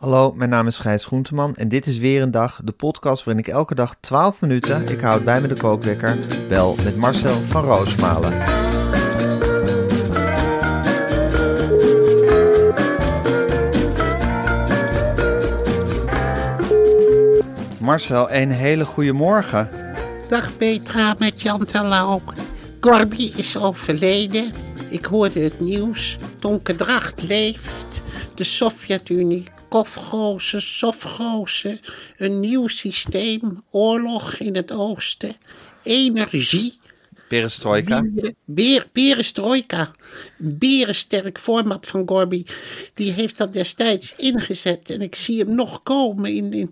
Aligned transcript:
Hallo, 0.00 0.32
mijn 0.32 0.50
naam 0.50 0.66
is 0.66 0.78
Gijs 0.78 1.04
Groenteman 1.04 1.56
en 1.56 1.68
dit 1.68 1.86
is 1.86 1.98
weer 1.98 2.22
een 2.22 2.30
dag, 2.30 2.60
de 2.64 2.72
podcast 2.72 3.24
waarin 3.24 3.44
ik 3.44 3.52
elke 3.52 3.74
dag 3.74 3.96
12 4.00 4.40
minuten, 4.40 4.88
ik 4.88 5.00
houd 5.00 5.24
bij 5.24 5.40
me 5.40 5.48
de 5.48 5.56
kookwekker, 5.56 6.18
bel 6.48 6.76
met 6.84 6.96
Marcel 6.96 7.34
van 7.34 7.64
Roosmalen. 7.64 8.38
Marcel, 17.80 18.30
een 18.30 18.50
hele 18.50 18.84
goede 18.84 19.12
morgen. 19.12 19.70
Dag 20.28 20.56
Petra 20.56 21.14
met 21.18 21.42
Jan 21.42 21.64
Terlouw. 21.64 22.20
Gorby 22.80 23.32
is 23.36 23.58
overleden. 23.58 24.52
Ik 24.90 25.04
hoorde 25.04 25.40
het 25.40 25.60
nieuws. 25.60 26.18
Donkerdracht 26.38 27.22
leeft. 27.22 28.02
De 28.34 28.44
Sovjet-Unie. 28.44 29.44
Kofgozen, 29.70 30.62
Sofgozen. 30.62 31.80
Een 32.16 32.40
nieuw 32.40 32.68
systeem. 32.68 33.62
Oorlog 33.70 34.38
in 34.38 34.56
het 34.56 34.72
oosten. 34.72 35.36
Energie. 35.82 36.79
Perestroika. 37.30 38.04
Beer, 38.44 38.88
Perestroika. 38.92 39.90
Berensterk 40.36 41.38
format 41.38 41.86
van 41.86 42.08
Gorby. 42.08 42.44
Die 42.94 43.12
heeft 43.12 43.38
dat 43.38 43.52
destijds 43.52 44.14
ingezet. 44.16 44.90
En 44.90 45.02
ik 45.02 45.14
zie 45.14 45.38
hem 45.38 45.54
nog 45.54 45.82
komen. 45.82 46.34
In, 46.34 46.52
in, 46.52 46.70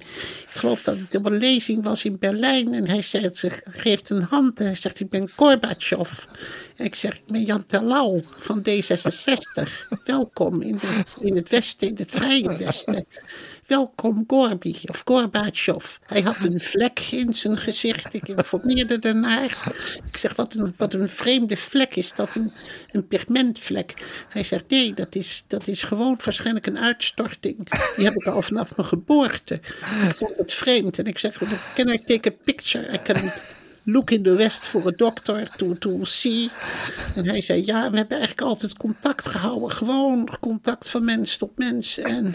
ik 0.51 0.55
geloof 0.55 0.83
dat 0.83 0.99
het 0.99 1.15
op 1.15 1.27
een 1.27 1.39
lezing 1.39 1.85
was 1.85 2.05
in 2.05 2.19
Berlijn. 2.19 2.75
En 2.75 2.89
hij 2.89 3.03
zegt, 3.03 3.37
ze 3.37 3.51
geeft 3.65 4.11
een 4.11 4.23
hand. 4.23 4.61
En 4.61 4.67
hij 4.67 4.75
zegt, 4.75 5.01
ik 5.01 5.09
ben 5.09 5.31
Gorbachev. 5.37 6.25
En 6.77 6.85
ik 6.85 6.95
zeg, 6.95 7.15
ik 7.15 7.27
ben 7.27 7.45
Jan 7.45 7.67
Terlouw 7.67 8.23
van 8.37 8.63
D66. 8.69 9.87
Welkom 10.05 10.63
in, 10.63 10.79
de, 10.79 11.05
in 11.21 11.37
het 11.37 11.49
Westen, 11.49 11.89
in 11.89 11.97
het 11.97 12.11
vrije 12.11 12.57
Westen. 12.57 13.07
Welkom 13.69 14.25
Gorby 14.27 14.75
of 14.87 15.03
Gorbachev. 15.05 15.97
Hij 16.07 16.21
had 16.21 16.37
een 16.43 16.61
vlek 16.61 17.01
in 17.11 17.33
zijn 17.33 17.57
gezicht. 17.57 18.15
Ik 18.15 18.29
informeerde 18.29 18.99
ernaar. 18.99 19.73
Ik 20.07 20.17
zeg, 20.17 20.37
wat 20.37 20.55
een, 20.55 20.75
wat 20.77 20.95
een 20.95 21.09
vreemde 21.09 21.57
vlek 21.57 21.97
is 21.97 22.15
dat, 22.15 22.35
een, 22.35 22.53
een 22.93 23.07
pigmentvlek. 23.07 24.07
Hij 24.29 24.45
zegt, 24.45 24.65
nee, 24.69 24.95
dat 24.95 25.15
is, 25.15 25.45
dat 25.47 25.67
is 25.67 25.83
gewoon 25.83 26.19
waarschijnlijk 26.25 26.67
een 26.67 26.79
uitstorting. 26.79 27.57
Die 27.97 28.05
heb 28.05 28.15
ik 28.15 28.27
al 28.27 28.43
vanaf 28.43 28.77
mijn 28.77 28.89
geboorte. 28.89 29.55
Ik 30.09 30.15
vond 30.17 30.37
het 30.37 30.53
vreemd. 30.53 30.99
En 30.99 31.05
ik 31.05 31.19
zeg, 31.19 31.39
can 31.75 31.89
I 31.89 32.05
take 32.05 32.29
a 32.29 32.35
picture? 32.45 32.93
I 32.93 32.99
can 33.03 33.33
look 33.91 34.11
in 34.11 34.23
the 34.23 34.35
west 34.35 34.67
for 34.67 34.87
a 34.87 34.93
doctor 34.97 35.49
to, 35.57 35.75
to 35.79 36.05
see. 36.05 36.51
En 37.15 37.27
hij 37.27 37.41
zei, 37.41 37.63
ja, 37.67 37.91
we 37.91 37.97
hebben 37.97 38.17
eigenlijk 38.17 38.49
altijd 38.49 38.77
contact 38.77 39.29
gehouden. 39.29 39.71
Gewoon 39.71 40.29
contact 40.41 40.89
van 40.89 41.05
mens 41.05 41.37
tot 41.37 41.51
mens. 41.57 41.99
En 41.99 42.35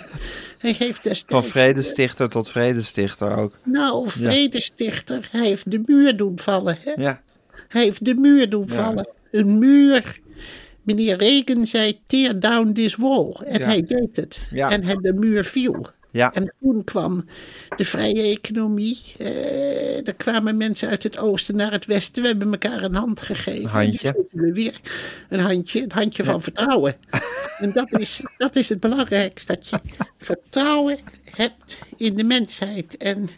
hij 0.58 0.76
heeft 0.78 1.04
destijds... 1.04 1.24
Van 1.28 1.44
vredestichter 1.44 2.30
tot 2.30 2.50
vredestichter 2.50 3.36
ook. 3.38 3.58
Nou, 3.64 4.10
vredestichter, 4.10 5.28
hij 5.32 5.46
heeft 5.48 5.72
de 5.72 5.82
muur 5.86 6.18
doen 6.18 6.40
vallen. 6.40 6.78
Hè? 6.84 6.92
Ja, 7.02 7.22
Hij 7.68 7.84
heeft 7.84 8.06
de 8.06 8.16
muur 8.16 8.50
doen 8.50 8.70
vallen. 8.70 9.08
Een 9.32 9.60
muur. 9.60 10.20
Meneer 10.82 11.18
Reagan 11.18 11.68
zei, 11.68 12.00
tear 12.08 12.40
down 12.40 12.72
this 12.72 12.96
wall. 12.96 13.32
En 13.46 13.60
Ja. 13.60 13.66
hij 13.66 13.86
deed 13.86 14.16
het. 14.16 14.48
Ja. 14.52 14.70
En 14.70 14.84
hij, 14.84 14.96
de 15.02 15.14
muur 15.14 15.44
viel. 15.44 15.88
Ja. 16.14 16.34
En 16.34 16.54
toen 16.62 16.84
kwam 16.84 17.26
de 17.76 17.86
vrije 17.86 18.22
economie. 18.22 19.02
Eh, 19.18 20.08
er 20.08 20.16
kwamen 20.16 20.58
mensen 20.58 20.90
uit 20.90 21.04
het 21.04 21.18
oosten 21.18 21.56
naar 21.56 21.72
het 21.72 21.86
westen. 21.86 22.22
We 22.22 22.28
hebben 22.28 22.52
elkaar 22.52 22.84
een 22.84 22.96
hand 22.96 23.22
gegeven. 23.22 23.64
Een 23.64 23.70
handje. 23.70 24.26
We 24.32 24.54
weer 24.54 24.80
een 25.30 25.40
handje, 25.40 25.84
een 25.84 25.92
handje 25.92 26.24
van 26.24 26.42
vertrouwen. 26.42 26.96
En 27.58 27.72
dat 27.72 28.00
is, 28.00 28.22
dat 28.38 28.56
is 28.56 28.70
het 28.70 28.80
belangrijkste. 28.80 29.54
Dat 29.54 29.70
je 29.70 29.80
vertrouwen 30.18 30.98
hebt 31.32 31.82
in 31.98 32.16
de 32.16 32.24
mensheid. 32.24 32.98
En 32.98 33.30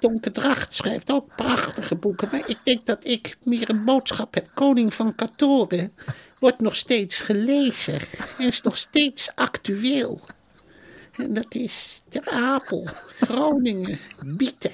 Tonke 0.00 0.32
Dracht 0.32 0.74
schrijft 0.74 1.12
ook 1.12 1.36
prachtige 1.36 1.94
boeken. 1.94 2.28
Maar 2.32 2.42
ik 2.46 2.58
denk 2.64 2.86
dat 2.86 3.04
ik 3.04 3.36
meer 3.42 3.70
een 3.70 3.84
boodschap 3.84 4.34
heb. 4.34 4.50
Koning 4.54 4.94
van 4.94 5.14
Katoren 5.14 5.92
wordt 6.38 6.60
nog 6.60 6.76
steeds 6.76 7.20
gelezen. 7.20 7.98
En 8.38 8.46
is 8.46 8.62
nog 8.62 8.76
steeds 8.76 9.30
actueel. 9.34 10.20
En 11.12 11.34
dat 11.34 11.54
is 11.54 12.02
Ter 12.08 12.28
Apel, 12.28 12.88
Groningen, 13.20 13.98
Bieten. 14.26 14.72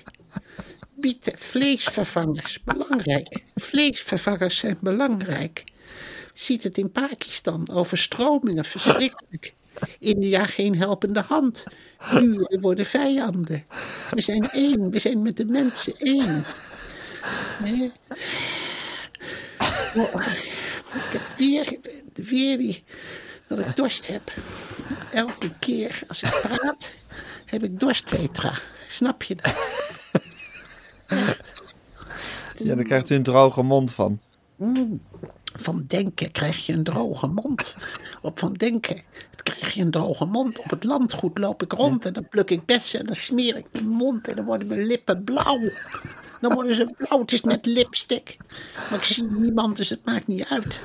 Bieten, 0.94 1.38
vleesvervangers, 1.38 2.62
belangrijk. 2.64 3.42
Vleesvervangers 3.54 4.58
zijn 4.58 4.78
belangrijk. 4.80 5.64
Ziet 6.34 6.62
het 6.62 6.78
in 6.78 6.90
Pakistan, 6.90 7.68
overstromingen, 7.70 8.64
verschrikkelijk. 8.64 9.54
India 9.98 10.46
geen 10.46 10.76
helpende 10.76 11.20
hand. 11.20 11.64
Buren 12.10 12.60
worden 12.60 12.86
vijanden. 12.86 13.64
We 14.10 14.20
zijn 14.20 14.50
één, 14.50 14.90
we 14.90 14.98
zijn 14.98 15.22
met 15.22 15.36
de 15.36 15.44
mensen 15.44 15.96
één. 15.98 16.44
Nee. 17.62 17.92
Oh, 19.94 20.26
ik 20.94 21.12
heb 21.12 21.36
weer 22.14 22.58
die, 22.58 22.84
dat 23.48 23.58
ik 23.58 23.76
dorst 23.76 24.06
heb. 24.06 24.32
Elke 25.12 25.52
keer 25.58 26.02
als 26.08 26.22
ik 26.22 26.40
praat, 26.42 26.92
heb 27.44 27.62
ik 27.62 27.80
dorst, 27.80 28.04
Petra. 28.04 28.54
Snap 28.88 29.22
je 29.22 29.34
dat? 29.34 29.54
Echt. 31.06 31.52
ja, 32.58 32.74
daar 32.74 32.84
krijgt 32.84 33.10
u 33.10 33.14
een 33.14 33.22
droge 33.22 33.62
mond 33.62 33.92
van. 33.92 34.20
Van 35.54 35.84
denken 35.86 36.32
krijg 36.32 36.66
je 36.66 36.72
een 36.72 36.84
droge 36.84 37.26
mond. 37.26 37.76
Op 38.22 38.38
van 38.38 38.52
denken 38.52 39.02
krijg 39.42 39.74
je 39.74 39.82
een 39.82 39.90
droge 39.90 40.24
mond. 40.24 40.58
Op 40.58 40.70
het 40.70 40.84
landgoed 40.84 41.38
loop 41.38 41.62
ik 41.62 41.72
rond 41.72 42.04
en 42.04 42.12
dan 42.12 42.28
pluk 42.28 42.50
ik 42.50 42.64
bessen 42.64 43.00
en 43.00 43.06
dan 43.06 43.16
smeer 43.16 43.56
ik 43.56 43.66
mijn 43.72 43.88
mond 43.88 44.28
en 44.28 44.36
dan 44.36 44.44
worden 44.44 44.68
mijn 44.68 44.86
lippen 44.86 45.24
blauw. 45.24 45.58
Dan 46.40 46.54
worden 46.54 46.74
ze 46.74 46.94
blauw, 46.96 47.20
het 47.20 47.32
is 47.32 47.40
net 47.40 47.66
lipstick. 47.66 48.36
Maar 48.76 48.98
ik 48.98 49.04
zie 49.04 49.24
niemand, 49.24 49.76
dus 49.76 49.88
het 49.88 50.04
maakt 50.04 50.26
niet 50.26 50.46
uit. 50.48 50.80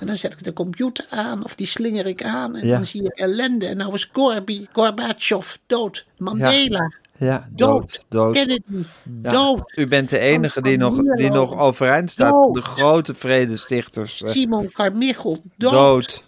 En 0.00 0.06
dan 0.06 0.16
zet 0.16 0.32
ik 0.32 0.44
de 0.44 0.52
computer 0.52 1.06
aan 1.10 1.44
of 1.44 1.54
die 1.54 1.66
slinger 1.66 2.06
ik 2.06 2.22
aan 2.24 2.56
en 2.56 2.66
Ja. 2.66 2.74
dan 2.74 2.84
zie 2.84 3.02
ik 3.02 3.18
ellende. 3.18 3.66
En 3.66 3.76
nou 3.76 3.94
is 3.94 4.08
Gorby, 4.12 4.66
Gorbachev 4.72 5.54
dood, 5.66 6.06
Mandela 6.18 6.92
Ja, 7.18 7.48
dood, 7.50 7.70
dood, 7.80 8.04
dood. 8.08 8.34
Kennedy 8.34 8.84
Ja, 9.22 9.30
dood. 9.32 9.72
U 9.76 9.86
bent 9.86 10.08
de 10.08 10.18
enige 10.18 10.62
die 10.62 10.76
nog, 10.76 11.02
die 11.14 11.30
nog 11.30 11.58
overeind 11.58 12.10
staat. 12.10 12.32
Dood. 12.32 12.54
De 12.54 12.60
grote 12.62 13.14
vredestichters. 13.14 14.22
eh, 14.22 14.28
Simon 14.28 14.70
Carmichael 14.70 15.42
dood. 15.56 15.72
dood. 15.72 16.24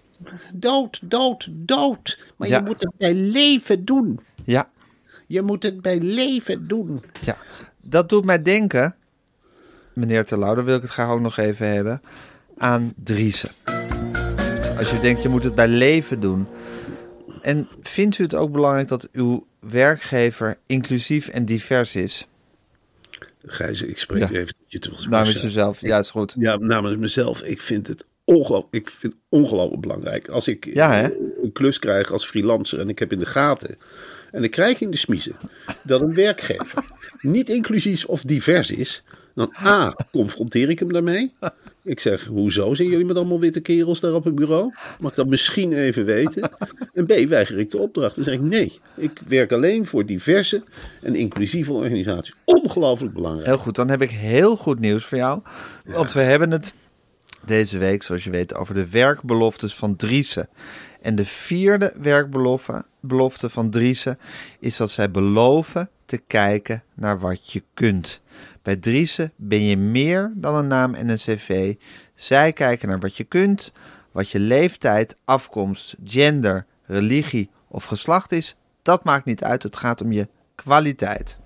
dood, 0.54 0.98
dood, 1.02 1.48
dood. 1.50 2.18
Maar 2.36 2.48
Ja. 2.48 2.58
je 2.58 2.64
moet 2.64 2.80
het 2.80 2.92
bij 2.96 3.14
leven 3.14 3.84
doen. 3.84 4.20
Ja, 4.44 4.70
Je 5.26 5.42
moet 5.42 5.62
het 5.62 5.82
bij 5.82 5.98
leven 6.00 6.68
doen. 6.68 7.02
ja. 7.20 7.36
Dat 7.82 8.08
doet 8.08 8.24
mij 8.24 8.42
denken, 8.42 8.96
meneer 9.92 10.24
Terlouw, 10.24 10.54
daar 10.54 10.64
wil 10.64 10.76
ik 10.76 10.82
het 10.82 10.90
graag 10.90 11.10
ook 11.10 11.20
nog 11.20 11.36
even 11.36 11.68
hebben, 11.72 12.02
aan 12.58 12.92
Driessen. 13.04 13.50
Als 14.78 14.90
je 14.90 14.98
denkt, 15.00 15.22
je 15.22 15.28
moet 15.28 15.44
het 15.44 15.54
bij 15.54 15.68
leven 15.68 16.20
doen. 16.20 16.46
En 17.42 17.68
vindt 17.82 18.18
u 18.18 18.22
het 18.22 18.34
ook 18.34 18.52
belangrijk 18.52 18.88
dat 18.88 19.08
uw 19.12 19.46
werkgever 19.60 20.58
inclusief 20.66 21.28
en 21.28 21.44
divers 21.44 21.94
is? 21.96 22.26
Gijs, 23.46 23.82
ik 23.82 23.98
spreek 23.98 24.30
Ja. 24.30 24.38
even 24.38 24.54
je. 24.66 24.90
Namens 25.08 25.42
jezelf, 25.42 25.80
ja, 25.80 25.98
is 25.98 26.10
goed. 26.10 26.34
Ja, 26.38 26.56
namens 26.56 26.96
mezelf. 26.96 27.42
Ik 27.42 27.62
vind 27.62 27.86
het 27.86 28.04
ongelooflijk, 28.24 28.74
ik 28.74 28.90
vind 28.90 29.14
ongelooflijk 29.28 29.80
belangrijk. 29.80 30.28
Als 30.28 30.48
ik 30.48 30.64
Ja, 30.74 31.04
een 31.42 31.52
klus 31.52 31.78
krijg 31.78 32.10
als 32.12 32.26
freelancer 32.26 32.78
en 32.80 32.88
ik 32.88 32.98
heb 32.98 33.12
in 33.12 33.18
de 33.18 33.26
gaten. 33.26 33.76
En 34.32 34.44
ik 34.44 34.50
krijg 34.50 34.80
in 34.80 34.90
de 34.90 34.96
smiezen 34.96 35.36
dat 35.82 36.00
een 36.00 36.14
werkgever 36.14 36.84
niet 37.20 37.48
inclusief 37.48 38.04
of 38.04 38.22
divers 38.22 38.70
is. 38.70 39.02
Dan 39.34 39.54
A, 39.64 39.96
confronteer 40.12 40.68
ik 40.70 40.78
hem 40.78 40.92
daarmee. 40.92 41.32
Ik 41.88 42.00
zeg, 42.00 42.24
hoezo 42.24 42.74
zijn 42.74 42.88
jullie 42.88 43.04
met 43.04 43.16
allemaal 43.16 43.40
witte 43.40 43.60
kerels 43.60 44.00
daar 44.00 44.14
op 44.14 44.24
het 44.24 44.34
bureau? 44.34 44.72
Mag 45.00 45.10
ik 45.10 45.16
dat 45.16 45.26
misschien 45.26 45.72
even 45.72 46.04
weten? 46.04 46.50
En 46.92 47.06
B, 47.06 47.28
weiger 47.28 47.58
ik 47.58 47.70
de 47.70 47.78
opdracht. 47.78 48.14
Dan 48.14 48.24
zeg 48.24 48.34
ik, 48.34 48.40
nee, 48.40 48.80
ik 48.96 49.20
werk 49.28 49.52
alleen 49.52 49.86
voor 49.86 50.06
diverse 50.06 50.62
en 51.02 51.14
inclusieve 51.14 51.72
organisaties. 51.72 52.34
Ongelooflijk 52.44 53.14
belangrijk. 53.14 53.46
Heel 53.46 53.58
goed, 53.58 53.74
dan 53.74 53.88
heb 53.88 54.02
ik 54.02 54.10
heel 54.10 54.56
goed 54.56 54.80
nieuws 54.80 55.04
voor 55.04 55.18
jou. 55.18 55.40
Want 55.84 56.12
we 56.12 56.20
hebben 56.20 56.50
het 56.50 56.72
deze 57.44 57.78
week, 57.78 58.02
zoals 58.02 58.24
je 58.24 58.30
weet, 58.30 58.54
over 58.54 58.74
de 58.74 58.88
werkbeloftes 58.88 59.74
van 59.74 59.96
Driessen. 59.96 60.48
En 61.02 61.16
de 61.16 61.24
vierde 61.24 61.92
werkbelofte 62.02 62.84
belofte 63.00 63.50
van 63.50 63.70
Driessen 63.70 64.18
is 64.60 64.76
dat 64.76 64.90
zij 64.90 65.10
beloven 65.10 65.90
te 66.06 66.18
kijken 66.26 66.82
naar 66.94 67.18
wat 67.18 67.52
je 67.52 67.62
kunt. 67.74 68.20
Bij 68.68 68.76
Driessen 68.76 69.32
ben 69.36 69.62
je 69.62 69.76
meer 69.76 70.32
dan 70.34 70.54
een 70.54 70.66
naam 70.66 70.94
en 70.94 71.08
een 71.08 71.16
cv. 71.16 71.74
Zij 72.14 72.52
kijken 72.52 72.88
naar 72.88 72.98
wat 72.98 73.16
je 73.16 73.24
kunt, 73.24 73.72
wat 74.12 74.30
je 74.30 74.38
leeftijd, 74.38 75.16
afkomst, 75.24 75.96
gender, 76.04 76.66
religie 76.86 77.50
of 77.68 77.84
geslacht 77.84 78.32
is. 78.32 78.56
Dat 78.82 79.04
maakt 79.04 79.24
niet 79.24 79.44
uit, 79.44 79.62
het 79.62 79.76
gaat 79.76 80.00
om 80.00 80.12
je 80.12 80.28
kwaliteit. 80.54 81.38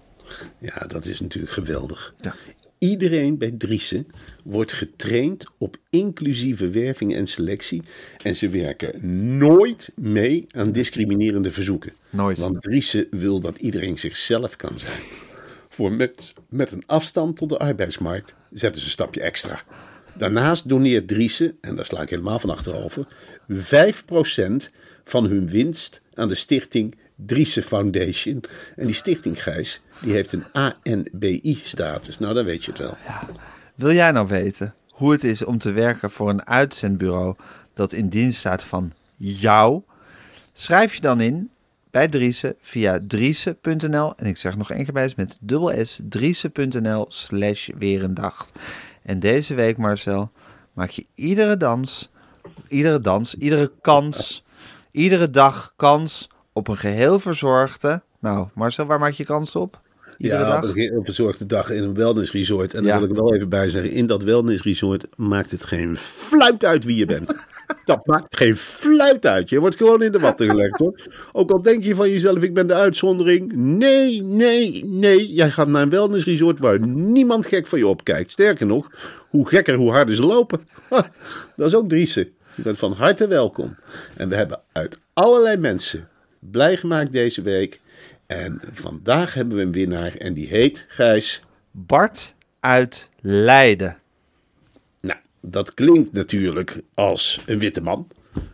Ja, 0.58 0.78
dat 0.86 1.04
is 1.04 1.20
natuurlijk 1.20 1.52
geweldig. 1.52 2.14
Ja. 2.20 2.34
Iedereen 2.78 3.38
bij 3.38 3.50
Driessen 3.50 4.06
wordt 4.44 4.72
getraind 4.72 5.46
op 5.58 5.76
inclusieve 5.90 6.70
werving 6.70 7.14
en 7.14 7.26
selectie. 7.26 7.82
En 8.22 8.36
ze 8.36 8.48
werken 8.48 9.36
nooit 9.38 9.90
mee 9.94 10.46
aan 10.50 10.72
discriminerende 10.72 11.50
verzoeken. 11.50 11.92
Nooit. 12.10 12.38
Want 12.38 12.62
Driessen 12.62 13.06
wil 13.10 13.40
dat 13.40 13.58
iedereen 13.58 13.98
zichzelf 13.98 14.56
kan 14.56 14.78
zijn. 14.78 15.00
Voor 15.72 15.92
met, 15.92 16.32
met 16.48 16.70
een 16.70 16.82
afstand 16.86 17.36
tot 17.36 17.48
de 17.48 17.58
arbeidsmarkt 17.58 18.34
zetten 18.50 18.80
ze 18.80 18.86
een 18.86 18.92
stapje 18.92 19.22
extra. 19.22 19.62
Daarnaast 20.12 20.68
doneert 20.68 21.08
Driessen, 21.08 21.58
en 21.60 21.76
daar 21.76 21.86
sla 21.86 22.02
ik 22.02 22.10
helemaal 22.10 22.38
van 22.38 22.50
achterover, 22.50 23.06
5% 23.52 23.54
van 25.04 25.24
hun 25.24 25.48
winst 25.48 26.02
aan 26.14 26.28
de 26.28 26.34
stichting 26.34 26.98
Driessen 27.14 27.62
Foundation. 27.62 28.44
En 28.76 28.86
die 28.86 28.94
stichting, 28.94 29.42
Gijs, 29.42 29.80
die 30.00 30.12
heeft 30.12 30.32
een 30.32 30.44
ANBI-status. 30.52 32.18
Nou, 32.18 32.34
dan 32.34 32.44
weet 32.44 32.64
je 32.64 32.70
het 32.70 32.80
wel. 32.80 32.96
Wil 33.74 33.92
jij 33.92 34.10
nou 34.10 34.26
weten 34.26 34.74
hoe 34.88 35.12
het 35.12 35.24
is 35.24 35.44
om 35.44 35.58
te 35.58 35.72
werken 35.72 36.10
voor 36.10 36.30
een 36.30 36.46
uitzendbureau 36.46 37.36
dat 37.74 37.92
in 37.92 38.08
dienst 38.08 38.38
staat 38.38 38.62
van 38.62 38.92
jou? 39.16 39.82
Schrijf 40.52 40.94
je 40.94 41.00
dan 41.00 41.20
in 41.20 41.50
bij 41.92 42.08
Driessen 42.08 42.54
via 42.60 43.00
driessen.nl. 43.06 44.12
En 44.16 44.26
ik 44.26 44.36
zeg 44.36 44.56
nog 44.56 44.70
één 44.70 44.84
keer 44.84 44.92
bij, 44.92 45.12
met 45.16 45.36
dubbel 45.40 45.84
S, 45.84 46.00
driessen.nl 46.08 47.06
slash 47.08 47.68
weer 47.78 48.02
een 48.02 48.14
dag. 48.14 48.48
En 49.02 49.20
deze 49.20 49.54
week, 49.54 49.76
Marcel, 49.76 50.30
maak 50.72 50.90
je 50.90 51.06
iedere 51.14 51.56
dans, 51.56 52.10
iedere 52.68 53.00
dans, 53.00 53.34
iedere 53.34 53.72
kans, 53.80 54.44
iedere 54.90 55.30
dag 55.30 55.72
kans 55.76 56.28
op 56.52 56.68
een 56.68 56.76
geheel 56.76 57.18
verzorgde... 57.18 58.02
Nou, 58.20 58.48
Marcel, 58.54 58.86
waar 58.86 58.98
maak 58.98 59.12
je 59.12 59.24
kans 59.24 59.56
op? 59.56 59.80
Iedere 60.18 60.42
ja, 60.44 60.60
dag? 60.60 60.70
op 60.70 60.76
een 60.76 61.04
verzorgde 61.04 61.46
dag 61.46 61.70
in 61.70 61.82
een 61.82 61.94
wellnessresort. 61.94 62.74
En 62.74 62.84
Ja. 62.84 62.90
dan 62.90 63.00
wil 63.00 63.08
ik 63.10 63.16
wel 63.16 63.34
even 63.34 63.48
bij 63.48 63.68
zeggen, 63.68 63.90
in 63.90 64.06
dat 64.06 64.22
wellnessresort 64.22 65.06
maakt 65.16 65.50
het 65.50 65.64
geen 65.64 65.96
fluit 65.96 66.64
uit 66.64 66.84
wie 66.84 66.96
je 66.96 67.04
bent. 67.04 67.34
Dat 67.84 68.06
maakt 68.06 68.36
geen 68.36 68.56
fluit 68.56 69.26
uit. 69.26 69.48
Je 69.48 69.60
wordt 69.60 69.76
gewoon 69.76 70.02
in 70.02 70.12
de 70.12 70.18
watten 70.18 70.46
gelegd 70.50 70.78
hoor. 70.78 71.00
Ook 71.32 71.50
al 71.50 71.62
denk 71.62 71.84
je 71.84 71.94
van 71.94 72.10
jezelf, 72.10 72.42
ik 72.42 72.54
ben 72.54 72.66
de 72.66 72.74
uitzondering. 72.74 73.52
Nee, 73.52 74.22
nee, 74.22 74.84
nee. 74.84 75.32
Jij 75.32 75.50
gaat 75.50 75.68
naar 75.68 75.82
een 75.82 75.90
wellnessresort 75.90 76.58
waar 76.58 76.86
niemand 76.86 77.46
gek 77.46 77.66
van 77.66 77.78
je 77.78 77.86
opkijkt. 77.86 78.30
Sterker 78.30 78.66
nog, 78.66 78.90
hoe 79.28 79.48
gekker, 79.48 79.74
hoe 79.74 79.90
harder 79.90 80.14
ze 80.14 80.26
lopen. 80.26 80.68
Ha, 80.88 81.10
dat 81.56 81.66
is 81.66 81.74
ook 81.74 81.88
Driessen. 81.88 82.28
Je 82.54 82.62
bent 82.62 82.78
van 82.78 82.92
harte 82.92 83.26
welkom. 83.26 83.76
En 84.16 84.28
we 84.28 84.34
hebben 84.34 84.60
uit 84.72 84.98
allerlei 85.12 85.56
mensen 85.56 86.08
blij 86.38 86.76
gemaakt 86.76 87.12
deze 87.12 87.42
week. 87.42 87.80
En 88.26 88.60
vandaag 88.72 89.34
hebben 89.34 89.56
we 89.56 89.62
een 89.62 89.72
winnaar 89.72 90.14
en 90.14 90.34
die 90.34 90.46
heet 90.46 90.86
Gijs. 90.88 91.42
Bart 91.70 92.34
uit 92.60 93.08
Leiden. 93.20 94.01
Dat 95.42 95.74
klinkt 95.74 96.12
natuurlijk 96.12 96.80
als 96.94 97.40
een 97.46 97.58
witte 97.58 97.82
man. 97.82 98.06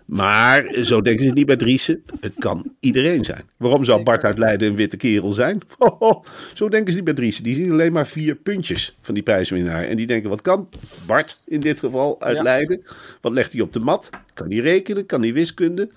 Maar 0.04 0.74
zo 0.82 1.00
denken 1.02 1.26
ze 1.26 1.32
niet 1.32 1.46
bij 1.46 1.56
Driessen. 1.56 2.02
Het 2.20 2.34
kan 2.34 2.72
iedereen 2.80 3.24
zijn. 3.24 3.44
Waarom 3.56 3.84
zou 3.84 4.02
Bart 4.02 4.24
uit 4.24 4.38
Leiden 4.38 4.68
een 4.68 4.76
witte 4.76 4.96
kerel 4.96 5.32
zijn? 5.32 5.60
Zo 6.54 6.68
denken 6.68 6.90
ze 6.90 6.96
niet 6.96 7.04
bij 7.04 7.14
Driessen. 7.14 7.44
Die 7.44 7.54
zien 7.54 7.70
alleen 7.72 7.92
maar 7.92 8.06
vier 8.06 8.34
puntjes 8.34 8.96
van 9.00 9.14
die 9.14 9.22
prijswinnaar. 9.22 9.84
En 9.84 9.96
die 9.96 10.06
denken, 10.06 10.30
wat 10.30 10.42
kan 10.42 10.68
Bart 11.06 11.38
in 11.44 11.60
dit 11.60 11.78
geval 11.78 12.20
uit 12.20 12.36
Ja. 12.36 12.42
Leiden? 12.42 12.82
Wat 13.20 13.32
legt 13.32 13.52
hij 13.52 13.60
op 13.60 13.72
de 13.72 13.80
mat? 13.80 14.10
Kan 14.34 14.50
hij 14.50 14.58
rekenen? 14.58 15.06
Kan 15.06 15.22
hij 15.22 15.32
wiskunde? 15.32 15.88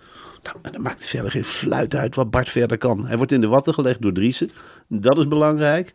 Nou, 0.44 0.58
en 0.62 0.72
dan 0.72 0.82
maakt 0.82 1.00
het 1.00 1.08
verder 1.08 1.32
geen 1.32 1.44
fluit 1.44 1.96
uit 1.96 2.16
wat 2.16 2.32
Bart 2.32 2.50
verder 2.50 2.78
kan. 2.78 3.06
Hij 3.06 3.18
wordt 3.18 3.32
in 3.32 3.42
de 3.42 3.48
watten 3.48 3.74
gelegd 3.74 4.02
door 4.02 4.14
Driessen. 4.14 4.50
Dat 4.88 5.18
is 5.18 5.28
belangrijk. 5.28 5.94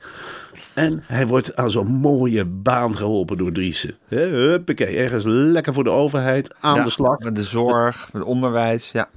En 0.77 1.03
hij 1.07 1.27
wordt 1.27 1.57
aan 1.57 1.71
zo'n 1.71 1.87
mooie 1.93 2.45
baan 2.45 2.97
geholpen 2.97 3.37
door 3.37 3.53
Driessen. 3.53 3.97
Hè, 4.09 4.27
Huppakee, 4.27 4.97
ergens 4.97 5.25
lekker 5.27 5.75
voor 5.75 5.85
de 5.85 5.91
overheid, 5.91 6.55
aan 6.61 6.77
Ja, 6.77 6.85
de 6.85 6.91
slag. 6.91 7.19
Met 7.19 7.37
de 7.37 7.43
zorg, 7.43 8.09
met 8.13 8.23
het 8.23 8.31
onderwijs. 8.31 8.91
Ja. 8.93 9.09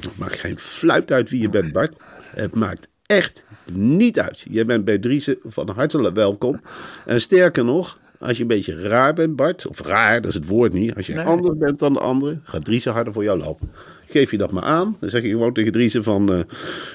Het 0.00 0.18
maakt 0.18 0.38
geen 0.38 0.58
fluit 0.58 1.12
uit 1.12 1.30
wie 1.30 1.40
je 1.40 1.50
bent, 1.50 1.72
Bart. 1.72 1.94
Het 2.34 2.54
maakt 2.54 2.88
echt 3.06 3.44
niet 3.72 4.20
uit. 4.20 4.46
Je 4.50 4.64
bent 4.64 4.84
bij 4.84 4.98
Driessen 4.98 5.38
van 5.44 5.68
harte 5.70 6.12
welkom. 6.12 6.60
En 7.06 7.20
sterker 7.20 7.64
nog, 7.64 7.98
als 8.18 8.36
je 8.36 8.42
een 8.42 8.48
beetje 8.48 8.82
raar 8.82 9.14
bent, 9.14 9.36
Bart, 9.36 9.66
of 9.66 9.80
raar, 9.80 10.20
dat 10.20 10.30
is 10.30 10.34
het 10.34 10.48
woord 10.48 10.72
niet. 10.72 10.94
Als 10.94 11.06
je 11.06 11.14
Nee. 11.14 11.24
anders 11.24 11.58
bent 11.58 11.78
dan 11.78 11.92
de 11.92 12.00
anderen, 12.00 12.40
gaat 12.44 12.64
Driessen 12.64 12.92
harder 12.92 13.12
voor 13.12 13.24
jou 13.24 13.38
lopen. 13.38 13.70
Geef 14.10 14.30
je 14.30 14.36
dat 14.36 14.52
maar 14.52 14.62
aan. 14.62 14.96
Dan 15.00 15.10
zeg 15.10 15.22
je 15.22 15.28
gewoon 15.28 15.52
tegen 15.52 15.72
Driessen 15.72 16.02
van... 16.02 16.32
eh, 16.32 16.40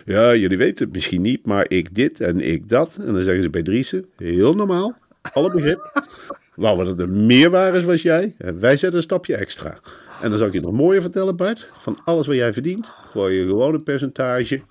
ja, 0.05 0.35
jullie 0.35 0.57
weten 0.57 0.85
het 0.85 0.93
misschien 0.93 1.21
niet, 1.21 1.45
maar 1.45 1.65
ik 1.69 1.95
dit 1.95 2.19
en 2.19 2.39
ik 2.39 2.69
dat. 2.69 2.97
En 2.99 3.13
dan 3.13 3.23
zeggen 3.23 3.43
ze 3.43 3.49
bij 3.49 3.63
Driessen, 3.63 4.05
heel 4.17 4.53
normaal, 4.53 4.97
alle 5.21 5.51
begrip. 5.51 5.91
Wou 6.55 6.83
dat 6.83 6.99
er 6.99 7.09
meer 7.09 7.49
waren 7.49 7.81
zoals 7.81 8.01
jij. 8.01 8.35
En 8.37 8.59
wij 8.59 8.77
zetten 8.77 8.97
een 8.97 9.03
stapje 9.03 9.35
extra. 9.35 9.79
En 10.21 10.29
dan 10.29 10.37
zal 10.37 10.47
ik 10.47 10.53
je 10.53 10.61
nog 10.61 10.71
mooier 10.71 11.01
vertellen, 11.01 11.35
Bart. 11.35 11.71
Van 11.79 11.97
alles 12.03 12.27
wat 12.27 12.35
jij 12.35 12.53
verdient, 12.53 12.93
gooi 13.11 13.35
je 13.35 13.45
gewoon 13.45 13.73
een 13.73 13.83
percentage 13.83 14.61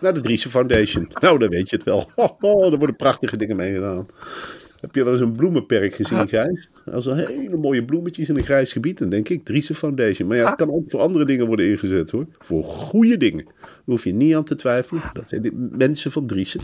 naar 0.00 0.14
de 0.14 0.20
Driessen 0.20 0.50
Foundation. 0.50 1.10
Nou, 1.20 1.38
dan 1.38 1.48
weet 1.48 1.70
je 1.70 1.76
het 1.76 1.84
wel. 1.84 2.10
Ho, 2.38 2.70
er 2.70 2.78
worden 2.78 2.96
prachtige 2.96 3.36
dingen 3.36 3.56
mee 3.56 3.72
gedaan. 3.74 4.06
Heb 4.80 4.94
je 4.94 5.04
wel 5.04 5.12
eens 5.12 5.22
een 5.22 5.32
bloemenperk 5.32 5.94
gezien, 5.94 6.28
Gijs? 6.28 6.68
Als 6.92 7.06
er 7.06 7.16
hele 7.16 7.56
mooie 7.56 7.84
bloemetjes 7.84 8.28
in 8.28 8.36
een 8.36 8.44
grijs 8.44 8.72
gebied, 8.72 8.98
dan 8.98 9.08
denk 9.08 9.28
ik 9.28 9.44
Driessen 9.44 9.74
Foundation. 9.74 10.28
Maar 10.28 10.36
ja, 10.36 10.46
het 10.46 10.56
kan 10.56 10.72
ook 10.72 10.90
voor 10.90 11.00
andere 11.00 11.24
dingen 11.24 11.46
worden 11.46 11.68
ingezet 11.68 12.10
hoor. 12.10 12.26
Voor 12.38 12.64
goede 12.64 13.16
dingen. 13.16 13.44
Daar 13.60 13.70
hoef 13.84 14.04
je 14.04 14.14
niet 14.14 14.34
aan 14.34 14.44
te 14.44 14.54
twijfelen. 14.54 15.02
Dat 15.12 15.24
zijn 15.26 15.42
de 15.42 15.68
mensen 15.70 16.12
van 16.12 16.26
Driessen. 16.26 16.60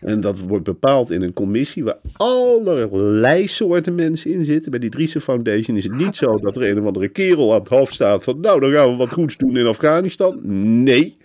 En 0.00 0.20
dat 0.20 0.38
wordt 0.38 0.64
bepaald 0.64 1.10
in 1.10 1.22
een 1.22 1.32
commissie 1.32 1.84
waar 1.84 1.98
allerlei 2.12 3.46
soorten 3.46 3.94
mensen 3.94 4.30
in 4.30 4.44
zitten. 4.44 4.70
Bij 4.70 4.80
die 4.80 4.90
Driessen 4.90 5.20
Foundation 5.20 5.76
is 5.76 5.84
het 5.84 5.96
niet 5.96 6.16
zo 6.16 6.36
dat 6.36 6.56
er 6.56 6.70
een 6.70 6.80
of 6.80 6.86
andere 6.86 7.08
kerel 7.08 7.52
aan 7.52 7.60
het 7.60 7.68
hoofd 7.68 7.94
staat 7.94 8.24
van... 8.24 8.40
nou, 8.40 8.60
dan 8.60 8.72
gaan 8.72 8.90
we 8.90 8.96
wat 8.96 9.12
goeds 9.12 9.36
doen 9.36 9.56
in 9.56 9.66
Afghanistan. 9.66 10.40
Nee, 10.82 11.16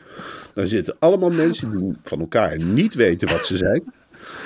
daar 0.53 0.67
zitten 0.67 0.95
allemaal 0.99 1.31
mensen 1.31 1.77
die 1.77 1.93
van 2.03 2.19
elkaar 2.19 2.63
niet 2.63 2.93
weten 2.93 3.27
wat 3.27 3.45
ze 3.45 3.57
zijn. 3.57 3.83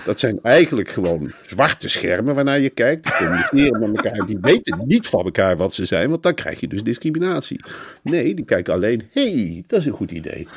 Dat 0.05 0.19
zijn 0.19 0.39
eigenlijk 0.41 0.89
gewoon 0.89 1.31
zwarte 1.41 1.87
schermen 1.87 2.35
waarnaar 2.35 2.59
je 2.59 2.69
kijkt. 2.69 3.03
Die 3.03 3.13
communiceren 3.13 3.79
met 3.91 4.05
elkaar. 4.05 4.25
Die 4.25 4.37
weten 4.41 4.81
niet 4.85 5.07
van 5.07 5.23
elkaar 5.23 5.57
wat 5.57 5.73
ze 5.73 5.85
zijn, 5.85 6.09
want 6.09 6.23
dan 6.23 6.33
krijg 6.33 6.59
je 6.59 6.67
dus 6.67 6.83
discriminatie. 6.83 7.59
Nee, 8.03 8.33
die 8.33 8.45
kijken 8.45 8.73
alleen. 8.73 9.01
Hé, 9.11 9.31
hey, 9.31 9.63
dat 9.67 9.79
is 9.79 9.85
een 9.85 9.91
goed 9.91 10.11
idee. 10.11 10.47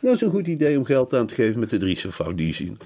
Dat 0.00 0.14
is 0.14 0.20
een 0.20 0.30
goed 0.30 0.46
idee 0.46 0.78
om 0.78 0.84
geld 0.84 1.14
aan 1.14 1.26
te 1.26 1.34
geven 1.34 1.60
met 1.60 1.70
de 1.70 1.76
Driessen 1.76 2.12
Foundation. 2.12 2.78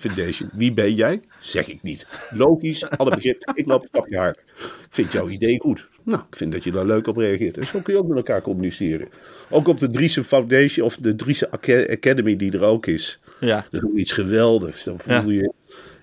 Wie 0.52 0.72
ben 0.72 0.94
jij? 0.94 1.20
Zeg 1.40 1.68
ik 1.68 1.82
niet. 1.82 2.06
Logisch, 2.30 2.90
alle 2.90 3.10
begrip. 3.14 3.50
Ik 3.54 3.66
loop 3.66 3.82
een 3.82 3.88
stapje 3.88 4.16
harder. 4.16 4.42
Ik 4.58 4.86
vind 4.90 5.12
jouw 5.12 5.28
idee 5.28 5.60
goed. 5.60 5.88
Nou, 6.02 6.20
ik 6.30 6.36
vind 6.36 6.52
dat 6.52 6.64
je 6.64 6.70
daar 6.70 6.86
leuk 6.86 7.06
op 7.06 7.16
reageert. 7.16 7.58
En 7.58 7.66
zo 7.66 7.80
kun 7.80 7.94
je 7.94 8.00
ook 8.00 8.08
met 8.08 8.16
elkaar 8.16 8.42
communiceren. 8.42 9.08
Ook 9.50 9.68
op 9.68 9.78
de 9.78 9.90
Driessen 9.90 10.24
Foundation 10.24 10.86
of 10.86 10.96
de 10.96 11.14
Driessen 11.16 11.50
Aca- 11.52 11.86
Academy 11.90 12.36
die 12.36 12.52
er 12.52 12.62
ook 12.64 12.86
is. 12.86 13.20
Ja. 13.40 13.66
Dat 13.70 13.82
is 13.82 13.88
ook 13.88 13.96
iets 13.96 14.12
geweldigs. 14.12 14.84
Dan 14.84 14.98
voel 14.98 15.14
Ja. 15.14 15.22
je... 15.40 15.52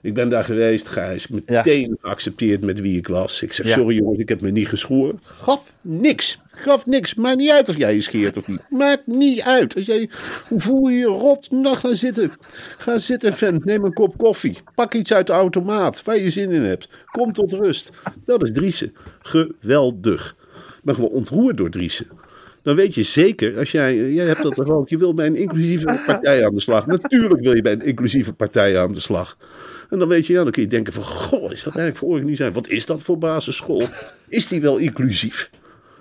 Ik 0.06 0.14
ben 0.14 0.30
daar 0.30 0.44
geweest, 0.44 0.88
Gijs. 0.88 1.28
Meteen 1.28 1.98
geaccepteerd 2.02 2.62
met 2.62 2.80
wie 2.82 2.98
ik 2.98 3.08
was. 3.08 3.42
Ik 3.42 3.54
zeg, 3.54 3.70
sorry 3.70 3.96
jongens, 3.96 4.20
ik 4.20 4.30
heb 4.30 4.42
me 4.42 4.52
niet 4.52 4.68
geschoren. 4.68 5.20
Gaf 5.24 5.74
niks. 5.82 6.40
Gaf 6.52 6.86
niks. 6.86 7.16
Maakt 7.16 7.38
niet 7.38 7.50
uit 7.50 7.70
of 7.70 7.78
jij 7.78 7.94
je 7.94 8.02
scheert 8.02 8.38
of 8.38 8.48
niet. 8.48 8.60
Maakt 8.70 9.08
niet 9.08 9.42
uit. 9.42 9.76
Als 9.76 9.86
jij, 9.86 10.10
hoe 10.48 10.60
voel 10.60 10.88
je 10.88 10.98
je 10.98 11.06
rot? 11.06 11.52
Nou, 11.52 11.76
ga 11.76 11.94
zitten. 11.94 12.32
Ga 12.78 12.98
zitten, 12.98 13.34
vent. 13.34 13.66
Neem 13.66 13.84
een 13.84 13.94
kop 13.94 14.18
koffie. 14.18 14.58
Pak 14.76 14.94
iets 14.94 15.14
uit 15.14 15.28
de 15.28 15.34
automaat 15.34 16.04
waar 16.04 16.18
je 16.18 16.30
zin 16.30 16.52
in 16.52 16.62
hebt. 16.62 16.90
Kom 17.06 17.34
tot 17.34 17.54
rust. 17.54 17.92
Dat 18.26 18.44
is 18.44 18.52
Driessen. 18.52 18.94
Geweldig. 19.20 20.36
ben 20.84 20.96
gewoon 20.96 21.10
ontroerd 21.10 21.58
door 21.58 21.70
Driessen. 21.70 22.08
Dan 22.66 22.76
weet 22.76 22.96
je 22.96 23.04
zeker, 23.04 23.58
als 23.58 23.72
jij, 23.72 24.12
jij 24.12 24.26
hebt 24.26 24.42
dat 24.42 24.56
toch 24.56 24.70
ook, 24.70 24.90
je 24.90 24.98
wil 24.98 25.14
bij 25.14 25.26
een 25.26 25.36
inclusieve 25.36 26.00
partij 26.06 26.46
aan 26.46 26.54
de 26.54 26.62
slag. 26.62 26.86
Natuurlijk 26.86 27.42
wil 27.42 27.56
je 27.56 27.62
bij 27.62 27.72
een 27.72 27.82
inclusieve 27.82 28.34
partij 28.34 28.80
aan 28.80 28.94
de 28.94 29.00
slag. 29.00 29.38
En 29.90 30.00
dan 30.00 30.08
weet 30.08 30.28
je, 30.28 30.34
ja, 30.34 30.44
dan 30.44 30.52
kun 30.52 30.62
je 30.62 30.68
denken 30.68 30.94
van, 30.94 31.04
goh, 31.04 31.52
is 31.52 31.64
dat 31.64 31.76
eigenlijk 31.76 31.98
voor 31.98 32.10
organisatie? 32.10 32.54
Wat 32.54 32.68
is 32.68 32.86
dat 32.86 33.02
voor 33.02 33.18
basisschool? 33.18 33.84
Is 34.28 34.48
die 34.48 34.62
wel 34.62 34.78
inclusief? 34.78 35.50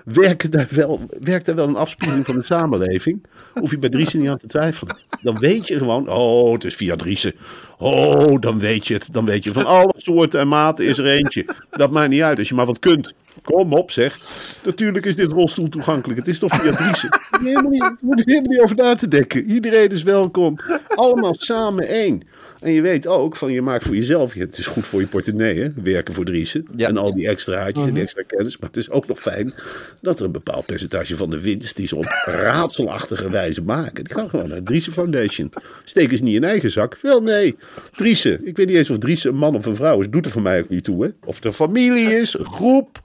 Werkt 0.04 0.52
daar 0.52 0.68
wel, 0.70 1.00
werkt 1.20 1.48
er 1.48 1.54
wel 1.54 1.68
een 1.68 1.76
afspiegeling 1.76 2.26
van 2.26 2.34
de 2.34 2.44
samenleving? 2.44 3.26
Hoef 3.54 3.70
je 3.70 3.78
bij 3.78 3.88
Driessen 3.88 4.20
niet 4.20 4.28
aan 4.28 4.38
te 4.38 4.46
twijfelen. 4.46 4.96
Dan 5.22 5.38
weet 5.38 5.68
je 5.68 5.78
gewoon, 5.78 6.08
oh, 6.08 6.52
het 6.52 6.64
is 6.64 6.74
via 6.74 6.96
Driessen. 6.96 7.34
Oh, 7.78 8.40
dan 8.40 8.58
weet 8.58 8.86
je 8.86 8.94
het. 8.94 9.08
Dan 9.12 9.24
weet 9.24 9.44
je 9.44 9.52
van 9.52 9.66
alle 9.66 9.94
soorten 9.96 10.40
en 10.40 10.48
maten 10.48 10.84
is 10.84 10.98
er 10.98 11.06
eentje. 11.06 11.46
Dat 11.70 11.90
maakt 11.90 12.10
niet 12.10 12.22
uit, 12.22 12.38
als 12.38 12.48
je 12.48 12.54
maar 12.54 12.66
wat 12.66 12.78
kunt. 12.78 13.14
Kom 13.42 13.72
op, 13.72 13.90
zeg. 13.90 14.18
Natuurlijk 14.64 15.06
is 15.06 15.16
dit 15.16 15.30
rolstoel 15.30 15.68
toegankelijk. 15.68 16.18
Het 16.18 16.28
is 16.28 16.38
toch 16.38 16.54
via 16.54 16.74
Driessen. 16.74 17.08
Je 17.44 17.96
hoeft 18.00 18.20
er 18.20 18.24
helemaal 18.26 18.50
niet 18.50 18.60
over 18.60 18.76
na 18.76 18.94
te 18.94 19.08
denken. 19.08 19.50
Iedereen 19.50 19.88
is 19.88 20.02
welkom. 20.02 20.56
Allemaal 20.88 21.34
samen 21.38 21.88
één. 21.88 22.22
En 22.64 22.72
je 22.72 22.82
weet 22.82 23.06
ook 23.06 23.36
van 23.36 23.52
je 23.52 23.62
maakt 23.62 23.84
voor 23.84 23.94
jezelf. 23.94 24.32
Het 24.32 24.58
is 24.58 24.66
goed 24.66 24.86
voor 24.86 25.00
je 25.00 25.06
portemonnee, 25.06 25.60
hè? 25.60 25.68
werken 25.82 26.14
voor 26.14 26.24
Driessen. 26.24 26.66
Ja. 26.76 26.88
En 26.88 26.96
al 26.96 27.14
die 27.14 27.28
extra 27.28 27.56
haartjes 27.56 27.86
en 27.86 27.94
die 27.94 28.02
extra 28.02 28.22
kennis. 28.26 28.58
Maar 28.58 28.68
het 28.68 28.78
is 28.78 28.90
ook 28.90 29.06
nog 29.06 29.20
fijn 29.20 29.54
dat 30.00 30.18
er 30.18 30.24
een 30.24 30.32
bepaald 30.32 30.66
percentage 30.66 31.16
van 31.16 31.30
de 31.30 31.40
winst. 31.40 31.76
die 31.76 31.86
ze 31.86 31.96
op 31.96 32.22
raadselachtige 32.24 33.30
wijze 33.30 33.62
maken. 33.62 34.04
die 34.04 34.14
gaan 34.14 34.30
gewoon 34.30 34.48
naar 34.48 34.62
Driessen 34.62 34.92
Foundation. 34.92 35.52
Steken 35.84 36.16
ze 36.16 36.22
niet 36.22 36.34
in 36.34 36.44
eigen 36.44 36.70
zak? 36.70 36.98
Wel 37.02 37.20
nee. 37.20 37.56
Driessen. 37.96 38.46
Ik 38.46 38.56
weet 38.56 38.66
niet 38.66 38.76
eens 38.76 38.90
of 38.90 38.98
Driessen 38.98 39.30
een 39.30 39.36
man 39.36 39.56
of 39.56 39.66
een 39.66 39.76
vrouw 39.76 40.00
is. 40.00 40.10
Doet 40.10 40.24
er 40.24 40.30
voor 40.30 40.42
mij 40.42 40.60
ook 40.60 40.68
niet 40.68 40.84
toe. 40.84 41.04
Hè? 41.04 41.10
Of 41.24 41.36
het 41.36 41.44
een 41.44 41.52
familie 41.52 42.06
is, 42.06 42.38
een 42.38 42.46
groep. 42.46 43.00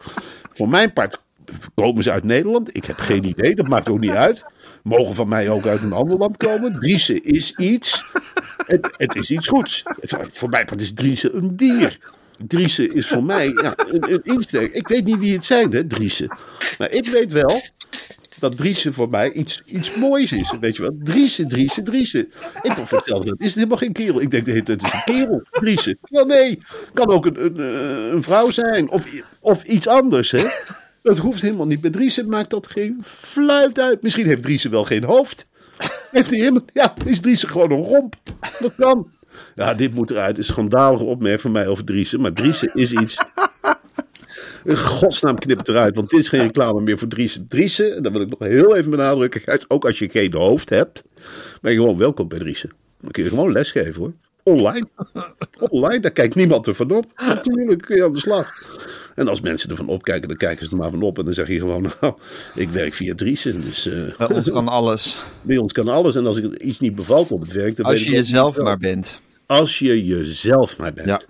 Voor 0.60 0.70
mijn 0.70 0.94
part 0.94 1.20
komen 1.76 2.04
ze 2.04 2.12
uit 2.12 2.24
Nederland. 2.24 2.76
Ik 2.76 2.86
heb 2.86 2.98
geen 2.98 3.24
idee. 3.24 3.56
Dat 3.56 3.68
maakt 3.68 3.90
ook 3.90 4.00
niet 4.00 4.12
uit. 4.12 4.46
Mogen 4.84 5.16
van 5.16 5.28
mij 5.28 5.50
ook 5.50 5.66
uit 5.66 5.82
een 5.82 5.94
ander 5.94 6.18
land 6.18 6.38
komen. 6.38 6.80
Driessen 6.80 7.24
is 7.24 7.56
iets. 7.56 8.06
Het, 8.66 8.90
het 8.98 9.16
is 9.16 9.32
iets 9.32 9.48
goeds. 9.48 9.84
Voor 10.32 10.50
mij 10.50 10.66
part 10.66 10.82
is 10.82 10.94
Driessen 10.94 11.38
een 11.38 11.56
dier. 11.56 12.00
Driessen 12.38 12.94
is 12.94 13.08
voor 13.08 13.24
mij 13.24 13.48
ja, 13.48 13.74
een, 13.78 14.12
een 14.12 14.22
insteek. 14.24 14.74
Ik 14.74 14.88
weet 14.88 15.06
niet 15.06 15.18
wie 15.18 15.34
het 15.34 15.46
zijn, 15.46 15.72
hè, 15.72 15.88
Driessen. 15.88 16.38
Maar 16.78 16.92
ik 16.92 17.08
weet 17.08 17.32
wel 17.32 17.62
dat 18.40 18.58
Driessen 18.58 18.94
voor 18.94 19.10
mij 19.10 19.32
iets, 19.32 19.62
iets 19.66 19.96
moois 19.96 20.32
is. 20.32 20.54
Weet 20.60 20.76
je 20.76 20.82
wel? 20.82 20.98
Driessen, 21.04 21.48
Driessen, 21.48 21.84
Driessen. 21.84 22.32
Ik 22.62 22.74
ben 22.76 22.88
verteld 22.88 23.26
dat 23.26 23.40
is 23.40 23.56
helemaal 23.56 23.78
geen 23.78 23.94
kerel. 23.94 24.22
Ik 24.22 24.32
denk, 24.32 24.46
dat 24.46 24.68
het 24.68 24.84
is 24.84 24.94
een 24.94 25.04
kerel, 25.06 25.44
Driessen. 25.52 25.98
Wel 26.02 26.26
nee, 26.26 26.60
kan 26.94 27.12
ook 27.12 27.26
een, 27.26 27.46
een, 27.46 27.58
eh, 27.58 28.12
een 28.12 28.24
vrouw 28.24 28.50
zijn. 28.50 28.90
Of, 28.90 29.24
of 29.40 29.64
iets 29.64 29.88
anders, 29.88 30.32
hè. 30.32 30.44
Dat 31.02 31.18
hoeft 31.18 31.42
helemaal 31.42 31.66
niet. 31.66 31.82
Bij 31.82 31.90
Driessen 31.90 32.30
maakt 32.30 32.50
dat 32.50 32.68
geen 32.68 33.02
fluit 33.04 33.80
uit. 33.80 34.02
Misschien 34.02 34.26
heeft 34.26 34.42
Driessen 34.42 34.72
wel 34.72 34.84
geen 34.84 35.04
hoofd. 35.04 35.48
Heeft 36.12 36.30
hij 36.30 36.40
helemaal, 36.40 36.66
ja, 36.74 36.94
is 37.06 37.20
Driessen 37.20 37.50
gewoon 37.50 37.72
een 37.72 37.84
romp. 37.84 38.16
Dat 38.60 38.76
kan. 38.78 39.12
Ja, 39.56 39.74
dit 39.74 39.94
moet 39.94 40.12
eruit. 40.12 40.38
Is 40.38 40.48
een 40.48 40.54
schandalige 40.54 41.04
opmerking 41.04 41.42
van 41.42 41.52
mij 41.52 41.68
over 41.68 41.84
Driessen. 41.84 42.22
Maar 42.22 42.34
Driessen 42.34 42.74
is 42.74 42.92
iets... 42.92 43.18
In 44.64 44.78
godsnaam 44.78 45.40
knip 45.40 45.58
het 45.58 45.68
eruit, 45.68 45.96
want 45.96 46.10
dit 46.10 46.20
is 46.20 46.30
geen 46.30 46.42
reclame 46.42 46.82
meer 46.82 46.98
voor 46.98 47.08
Driessen. 47.08 47.48
Driessen, 47.48 47.96
en 47.96 48.04
dat 48.04 48.12
wil 48.12 48.22
ik 48.22 48.30
nog 48.30 48.40
heel 48.50 48.76
even 48.76 48.92
benadrukken, 48.92 49.60
ook 49.68 49.86
als 49.86 50.00
je 50.00 50.10
geen 50.10 50.34
hoofd 50.34 50.70
hebt, 50.70 51.04
ben 51.62 51.72
je 51.72 51.78
gewoon 51.78 51.98
welkom 51.98 52.28
bij 52.28 52.40
Driessen. 52.40 52.72
Dan 53.02 53.12
kun 53.12 53.24
je 53.24 53.30
gewoon 53.30 53.52
lesgeven 53.52 54.02
hoor. 54.02 54.14
Online. 54.44 54.88
Online, 55.70 56.00
daar 56.00 56.12
kijkt 56.12 56.36
niemand 56.36 56.68
er 56.68 56.76
van 56.76 56.92
op. 56.92 57.06
Natuurlijk 57.16 57.82
kun 57.82 57.96
je 57.96 58.04
aan 58.04 58.14
de 58.14 58.20
slag. 58.20 58.52
En 59.16 59.28
als 59.28 59.42
mensen 59.42 59.70
ervan 59.70 59.88
opkijken, 59.88 60.28
dan 60.28 60.38
kijken 60.38 60.66
ze 60.66 60.72
er 60.72 60.78
maar 60.78 60.90
van 60.90 61.02
op. 61.02 61.18
En 61.18 61.26
dan 61.26 61.34
zeg 61.34 61.48
je 61.48 61.60
gewoon, 61.60 61.82
nou, 62.02 62.14
ik 62.56 62.70
werk 62.70 62.94
via 62.94 63.16
Driessen. 63.16 63.62
Dus 63.62 63.88
eh, 63.88 64.18
Bij 64.18 64.28
ons 64.28 64.50
kan 64.52 64.68
alles. 64.68 65.18
bij 65.42 65.58
ons 65.58 65.72
kan 65.72 65.88
alles. 65.88 66.16
En 66.16 66.26
als 66.26 66.38
ik 66.38 66.62
iets 66.62 66.80
niet 66.80 66.96
bevalt 66.96 67.32
op 67.32 67.42
het 67.42 67.52
werk, 67.52 67.76
dan 67.76 67.86
Als 67.86 68.04
je 68.04 68.12
jezelf 68.12 68.58
maar 68.58 68.78
bent. 68.78 69.16
Als 69.46 69.80
je 69.80 70.06
jezelf 70.06 70.78
maar 70.78 70.94
bent. 70.94 71.08
Ja. 71.08 71.22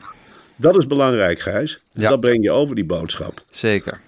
Dat 0.60 0.78
is 0.78 0.88
belangrijk, 0.88 1.40
Gijs. 1.40 1.80
Ja. 1.92 2.10
Dat 2.10 2.20
breng 2.20 2.44
je 2.44 2.52
over, 2.52 2.76
die 2.76 2.86
boodschap. 2.86 3.44
Zeker. 3.50 4.00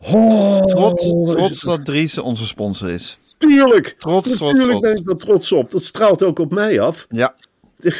Oh, 0.00 0.60
Trots, 0.60 1.08
trots 1.30 1.60
dat 1.60 1.84
Dries 1.84 2.18
onze 2.18 2.46
sponsor 2.46 2.90
is. 2.90 3.18
Tuurlijk. 3.38 3.94
Trots, 3.98 4.26
trots, 4.36 4.40
Natuurlijk 4.40 4.70
trots. 4.70 4.86
ben 4.86 4.96
ik 4.96 5.06
daar 5.06 5.16
trots 5.16 5.52
op. 5.52 5.70
Dat 5.70 5.84
straalt 5.84 6.22
ook 6.22 6.38
op 6.38 6.52
mij 6.52 6.80
af. 6.80 7.06
Ja. 7.10 7.34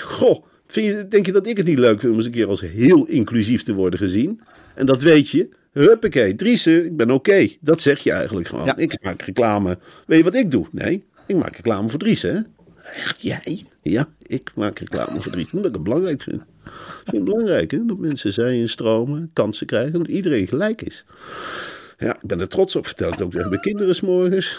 Goh, 0.02 0.44
vind 0.66 0.86
je, 0.86 1.08
denk 1.08 1.26
je 1.26 1.32
dat 1.32 1.46
ik 1.46 1.56
het 1.56 1.66
niet 1.66 1.78
leuk 1.78 2.00
vind 2.00 2.12
om 2.12 2.18
eens 2.18 2.26
een 2.26 2.32
keer 2.32 2.48
als 2.48 2.60
heel 2.60 3.04
inclusief 3.06 3.62
te 3.62 3.74
worden 3.74 3.98
gezien? 3.98 4.40
En 4.74 4.86
dat 4.86 5.02
weet 5.02 5.28
je. 5.28 5.48
Huppakee, 5.72 6.34
Driessen, 6.34 6.84
ik 6.84 6.96
ben 6.96 7.10
oké. 7.10 7.48
Dat 7.60 7.80
zeg 7.80 7.98
je 7.98 8.12
eigenlijk 8.12 8.48
gewoon. 8.48 8.64
Ja. 8.64 8.76
Ik 8.76 9.02
maak 9.02 9.22
reclame. 9.22 9.78
Weet 10.06 10.18
je 10.18 10.24
wat 10.24 10.34
ik 10.34 10.50
doe? 10.50 10.66
Nee, 10.70 11.04
ik 11.26 11.36
maak 11.36 11.56
reclame 11.56 11.88
voor 11.88 11.98
Driessen, 11.98 12.34
hè? 12.34 12.40
Echt, 12.96 13.22
jij? 13.22 13.64
Ja, 13.92 14.08
ik 14.22 14.52
maak 14.54 14.78
reclame 14.78 15.20
voor 15.20 15.32
Driessen. 15.32 15.56
Omdat 15.56 15.70
ik 15.70 15.76
het 15.76 15.84
belangrijk 15.84 16.22
vind. 16.22 16.40
Ik 16.40 16.70
vind 17.04 17.16
het 17.16 17.24
belangrijk, 17.24 17.70
hè? 17.70 17.86
Dat 17.86 17.98
mensen 17.98 18.32
zijn 18.32 18.54
instromen, 18.54 19.30
kansen 19.32 19.66
krijgen. 19.66 19.98
Dat 19.98 20.08
iedereen 20.08 20.46
gelijk 20.46 20.82
is. 20.82 21.04
Ja, 21.98 22.14
ik 22.14 22.26
ben 22.26 22.40
er 22.40 22.48
trots 22.48 22.76
op. 22.76 22.86
Vertel 22.86 23.10
het 23.10 23.22
ook 23.22 23.30
tegen 23.30 23.48
mijn 23.48 23.60
kinderen 23.60 23.94
's 23.94 24.00
morgens. 24.00 24.58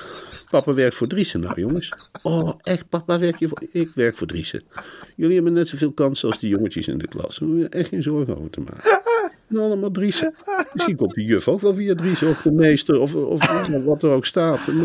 Papa 0.49 0.73
werkt 0.73 0.95
voor 0.95 1.07
Driessen. 1.07 1.39
Nou 1.39 1.61
jongens. 1.61 1.93
Oh, 2.21 2.53
echt 2.61 2.89
papa 2.89 3.19
werk 3.19 3.39
je 3.39 3.47
voor... 3.47 3.61
Ik 3.71 3.91
werk 3.95 4.17
voor 4.17 4.27
Driessen. 4.27 4.63
Jullie 5.15 5.35
hebben 5.35 5.53
net 5.53 5.67
zoveel 5.67 5.91
kansen 5.91 6.29
als 6.29 6.39
die 6.39 6.49
jongetjes 6.49 6.87
in 6.87 6.97
de 6.97 7.07
klas. 7.07 7.37
Daar 7.37 7.49
hoef 7.49 7.57
je 7.57 7.69
echt 7.69 7.89
geen 7.89 8.03
zorgen 8.03 8.37
over 8.37 8.49
te 8.49 8.59
maken. 8.59 9.01
En 9.47 9.57
allemaal 9.57 9.91
Driessen. 9.91 10.33
Misschien 10.73 10.95
komt 10.95 11.13
de 11.13 11.23
juf 11.23 11.47
ook 11.47 11.61
wel 11.61 11.75
via 11.75 11.95
Driessen. 11.95 12.29
Of 12.29 12.41
de 12.41 12.51
meester. 12.51 12.99
Of, 12.99 13.15
of 13.15 13.47
wat 13.85 14.03
er 14.03 14.09
ook 14.09 14.25
staat. 14.25 14.65
Dat 14.65 14.75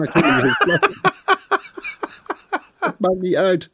maakt 2.98 3.20
niet 3.20 3.36
uit. 3.36 3.70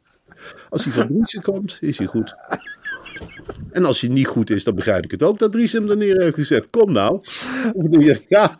Als 0.69 0.83
hij 0.83 0.93
van 0.93 1.07
Driessen 1.07 1.41
komt, 1.41 1.77
is 1.81 1.97
hij 1.97 2.07
goed. 2.07 2.35
En 3.71 3.85
als 3.85 4.01
hij 4.01 4.09
niet 4.09 4.27
goed 4.27 4.49
is, 4.49 4.63
dan 4.63 4.75
begrijp 4.75 5.03
ik 5.03 5.11
het 5.11 5.23
ook 5.23 5.39
dat 5.39 5.51
Dries 5.51 5.71
hem 5.71 5.89
er 5.89 5.97
neer 5.97 6.21
heeft 6.21 6.35
gezet. 6.35 6.69
Kom 6.69 6.91
nou. 6.91 7.19
Ja, 8.27 8.57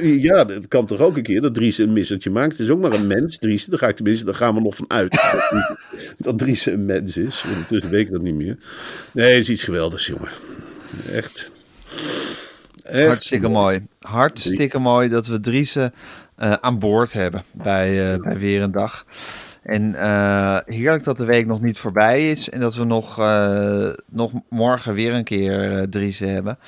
ja, 0.00 0.44
dat 0.44 0.68
kan 0.68 0.86
toch 0.86 1.00
ook 1.00 1.16
een 1.16 1.22
keer 1.22 1.40
dat 1.40 1.54
Dries 1.54 1.78
een 1.78 1.92
missertje 1.92 2.30
maakt. 2.30 2.50
Het 2.50 2.60
is 2.60 2.68
ook 2.68 2.80
maar 2.80 2.92
een 2.92 3.06
mens, 3.06 3.38
Dries. 3.38 3.64
Daar, 3.64 3.78
ga 3.78 3.88
ik 3.88 3.94
tenminste, 3.94 4.24
daar 4.24 4.34
gaan 4.34 4.54
we 4.54 4.60
nog 4.60 4.76
van 4.76 4.90
uit. 4.90 5.20
Dat, 6.16 6.38
Dries 6.38 6.66
een 6.66 6.84
mens 6.84 7.16
is. 7.16 7.44
Ondertussen 7.48 7.90
weet 7.90 8.06
ik 8.06 8.12
dat 8.12 8.22
niet 8.22 8.34
meer. 8.34 8.56
Nee, 9.12 9.32
het 9.32 9.40
is 9.40 9.48
iets 9.48 9.64
geweldigs, 9.64 10.06
jongen. 10.06 10.30
Echt. 11.12 11.50
Echt 12.82 13.06
Hartstikke 13.06 13.48
mooi. 13.48 13.86
Hartstikke 14.00 14.78
mooi 14.78 15.08
dat 15.08 15.26
we 15.26 15.40
Driessen 15.40 15.94
eh, 16.36 16.52
aan 16.52 16.78
boord 16.78 17.12
hebben 17.12 17.44
bij, 17.52 18.12
eh, 18.12 18.20
bij 18.20 18.38
Weer 18.38 18.62
een 18.62 18.72
Dag. 18.72 19.06
En 19.64 19.94
eh, 19.94 20.58
heerlijk 20.66 21.04
dat 21.04 21.16
de 21.16 21.24
week 21.24 21.46
nog 21.46 21.60
niet 21.60 21.78
voorbij 21.78 22.30
is. 22.30 22.50
En 22.50 22.60
dat 22.60 22.74
we 22.74 22.84
nog, 22.84 23.18
eh, 23.18 23.88
nog 24.10 24.32
morgen 24.48 24.94
weer 24.94 25.14
een 25.14 25.24
keer 25.24 25.78
eh 25.78 25.82
Driessen 25.82 26.28
hebben. 26.28 26.58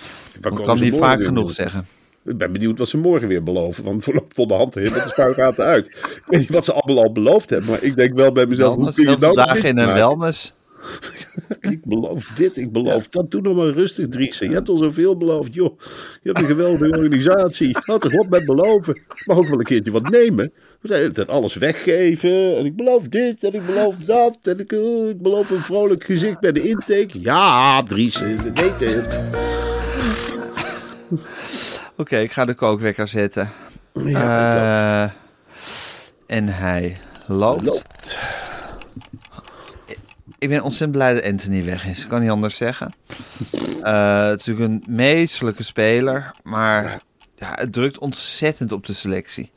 Dat 0.41 0.61
kan 0.61 0.81
niet 0.81 0.97
vaak 0.97 1.25
genoeg 1.25 1.53
zeggen. 1.53 1.87
Ik 2.25 2.37
ben 2.38 2.53
benieuwd 2.53 2.79
wat 2.79 2.88
ze 2.88 2.99
morgen 2.99 3.29
weer 3.29 3.43
beloven. 3.43 3.85
Want 3.85 4.05
het 4.05 4.15
loopt 4.15 4.35
tot 4.35 4.49
de 4.49 4.55
hand 4.55 4.75
heen 4.75 4.93
met 4.93 5.03
de 5.03 5.09
spuigaten 5.09 5.65
uit. 5.65 5.87
Ik 5.87 6.23
weet 6.26 6.41
niet 6.41 6.50
wat 6.50 6.65
ze 6.65 6.73
allemaal 6.73 7.05
al 7.05 7.12
beloofd 7.12 7.50
hebben. 7.50 7.71
Maar 7.71 7.83
ik 7.83 7.97
denk 7.97 8.15
wel 8.15 8.33
bij 8.33 8.47
mezelf. 8.47 8.75
Hoe 8.75 8.76
Wellness, 8.76 8.97
kun 8.97 9.11
je 9.11 9.17
nou 9.19 9.35
dagen 9.35 9.69
in 9.69 9.79
een 9.79 9.93
wellness. 9.93 10.55
Ik 11.61 11.85
beloof 11.85 12.25
dit, 12.25 12.57
ik 12.57 12.73
beloof 12.73 13.09
dat. 13.09 13.31
Doe 13.31 13.40
nog 13.40 13.57
maar 13.57 13.69
rustig, 13.69 14.09
Driessen. 14.09 14.49
Je 14.49 14.55
hebt 14.55 14.69
al 14.69 14.76
zoveel 14.76 15.16
beloofd, 15.16 15.55
joh. 15.55 15.78
Je 16.23 16.31
hebt 16.31 16.38
een 16.38 16.47
geweldige 16.47 16.90
organisatie. 16.97 17.76
Houd 17.81 18.00
toch 18.00 18.12
op 18.19 18.28
met 18.28 18.45
beloven. 18.45 18.95
Ik 18.95 19.23
mag 19.26 19.37
ook 19.37 19.49
wel 19.49 19.59
een 19.59 19.64
keertje 19.64 19.90
wat 19.90 20.11
nemen. 20.11 20.52
Tijd 20.83 21.28
alles 21.28 21.55
weggeven. 21.55 22.57
En 22.57 22.64
ik 22.64 22.76
beloof 22.76 23.09
dit 23.09 23.45
en 23.45 23.52
ik 23.52 23.66
beloof 23.66 23.97
dat. 23.97 24.38
En 24.43 24.59
ik, 24.59 24.73
eh, 24.73 25.09
ik 25.09 25.23
beloof 25.23 25.50
een 25.50 25.62
vrolijk 25.62 26.05
gezicht 26.05 26.40
bij 26.40 26.52
de 26.52 26.69
intake. 26.69 27.21
Ja, 27.21 27.83
Driessen, 27.83 28.37
we 28.43 28.52
weten 28.52 28.95
het. 28.95 29.25
Oké, 31.97 32.16
ik 32.19 32.33
ga 32.33 32.45
de 32.45 32.55
kookwekker 32.55 33.09
zetten. 33.09 33.49
Ja, 34.05 35.05
Eh, 35.05 35.11
en 36.37 36.49
hij 36.49 36.97
loopt. 37.26 37.64
Loopt. 37.64 37.83
Ik 40.38 40.49
ben 40.49 40.62
ontzettend 40.62 40.93
blij 40.93 41.14
dat 41.14 41.25
Anthony 41.25 41.64
weg 41.64 41.87
is. 41.87 42.02
Ik 42.02 42.09
kan 42.09 42.21
niet 42.21 42.31
anders 42.31 42.57
zeggen. 42.57 42.93
Eh, 43.83 44.26
het 44.26 44.40
is 44.40 44.47
natuurlijk 44.47 44.85
een 44.87 44.95
meestelijke 44.95 45.62
speler. 45.62 46.35
Maar 46.43 47.02
ja, 47.35 47.52
het 47.55 47.73
drukt 47.73 47.99
ontzettend 47.99 48.73
op 48.73 48.87
de 48.87 48.93
selectie. 48.93 49.50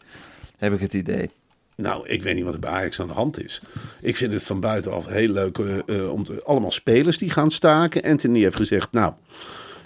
Heb 0.57 0.73
ik 0.73 0.79
het 0.79 0.93
idee. 0.93 1.29
Nou, 1.75 2.07
ik 2.07 2.23
weet 2.23 2.35
niet 2.35 2.43
wat 2.43 2.53
er 2.53 2.59
bij 2.59 2.69
Ajax 2.69 2.99
aan 2.99 3.07
de 3.07 3.13
hand 3.13 3.43
is. 3.43 3.61
Ik 4.01 4.17
vind 4.17 4.33
het 4.33 4.43
van 4.43 4.59
buitenaf 4.59 5.05
heel 5.05 5.29
leuk 5.29 5.57
eh, 5.57 5.77
eh, 5.85 6.11
om 6.11 6.23
te, 6.23 6.43
allemaal 6.43 6.71
spelers 6.71 7.17
die 7.17 7.29
gaan 7.29 7.51
staken. 7.51 8.01
Anthony 8.01 8.39
heeft 8.41 8.55
gezegd, 8.55 8.91
nou, 8.91 9.13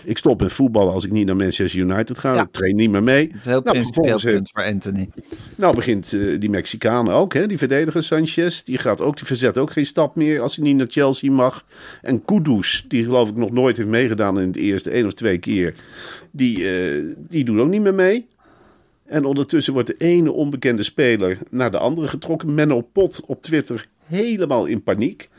ik 0.05 0.17
stop 0.17 0.41
met 0.41 0.53
voetballen 0.53 0.93
als 0.93 1.05
ik 1.05 1.11
niet 1.11 1.25
naar 1.25 1.35
Manchester 1.35 1.79
United 1.79 2.17
ga. 2.17 2.33
Ja. 2.33 2.41
Ik 2.41 2.51
train 2.51 2.75
niet 2.75 2.89
meer 2.89 3.03
mee. 3.03 3.31
Het 3.31 3.35
is 3.35 3.45
een 3.45 3.51
heel 3.51 3.61
Nou, 3.63 3.77
vervolgens 3.77 4.23
punt 4.23 4.49
voor 4.51 4.63
Anthony. 4.63 5.09
Nou 5.55 5.75
begint 5.75 6.13
eh, 6.13 6.39
die 6.39 6.49
Mexicaan 6.49 7.09
ook, 7.09 7.33
hè, 7.33 7.47
die 7.47 7.57
verdediger 7.57 8.03
Sanchez. 8.03 8.61
Die, 8.63 8.77
gaat 8.77 9.01
ook, 9.01 9.17
die 9.17 9.25
verzet 9.25 9.57
ook 9.57 9.71
geen 9.71 9.85
stap 9.85 10.15
meer 10.15 10.41
als 10.41 10.55
hij 10.55 10.65
niet 10.65 10.75
naar 10.77 10.87
Chelsea 10.89 11.31
mag. 11.31 11.65
En 12.01 12.25
Kudus, 12.25 12.85
die 12.87 13.03
geloof 13.03 13.29
ik 13.29 13.35
nog 13.35 13.51
nooit 13.51 13.77
heeft 13.77 13.89
meegedaan 13.89 14.39
in 14.39 14.47
het 14.47 14.55
eerste 14.57 14.89
één 14.89 15.05
of 15.05 15.13
twee 15.13 15.37
keer. 15.37 15.73
Die, 16.31 16.69
eh, 16.69 17.15
die 17.17 17.43
doet 17.43 17.59
ook 17.59 17.69
niet 17.69 17.81
meer 17.81 17.93
mee. 17.93 18.27
En 19.05 19.25
ondertussen 19.25 19.73
wordt 19.73 19.87
de 19.87 19.95
ene 19.97 20.31
onbekende 20.31 20.83
speler 20.83 21.37
naar 21.49 21.71
de 21.71 21.77
andere 21.77 22.07
getrokken. 22.07 22.53
Menno 22.53 22.81
Pot 22.81 23.21
op 23.25 23.41
Twitter 23.41 23.87
helemaal 24.05 24.65
in 24.65 24.83
paniek. 24.83 25.29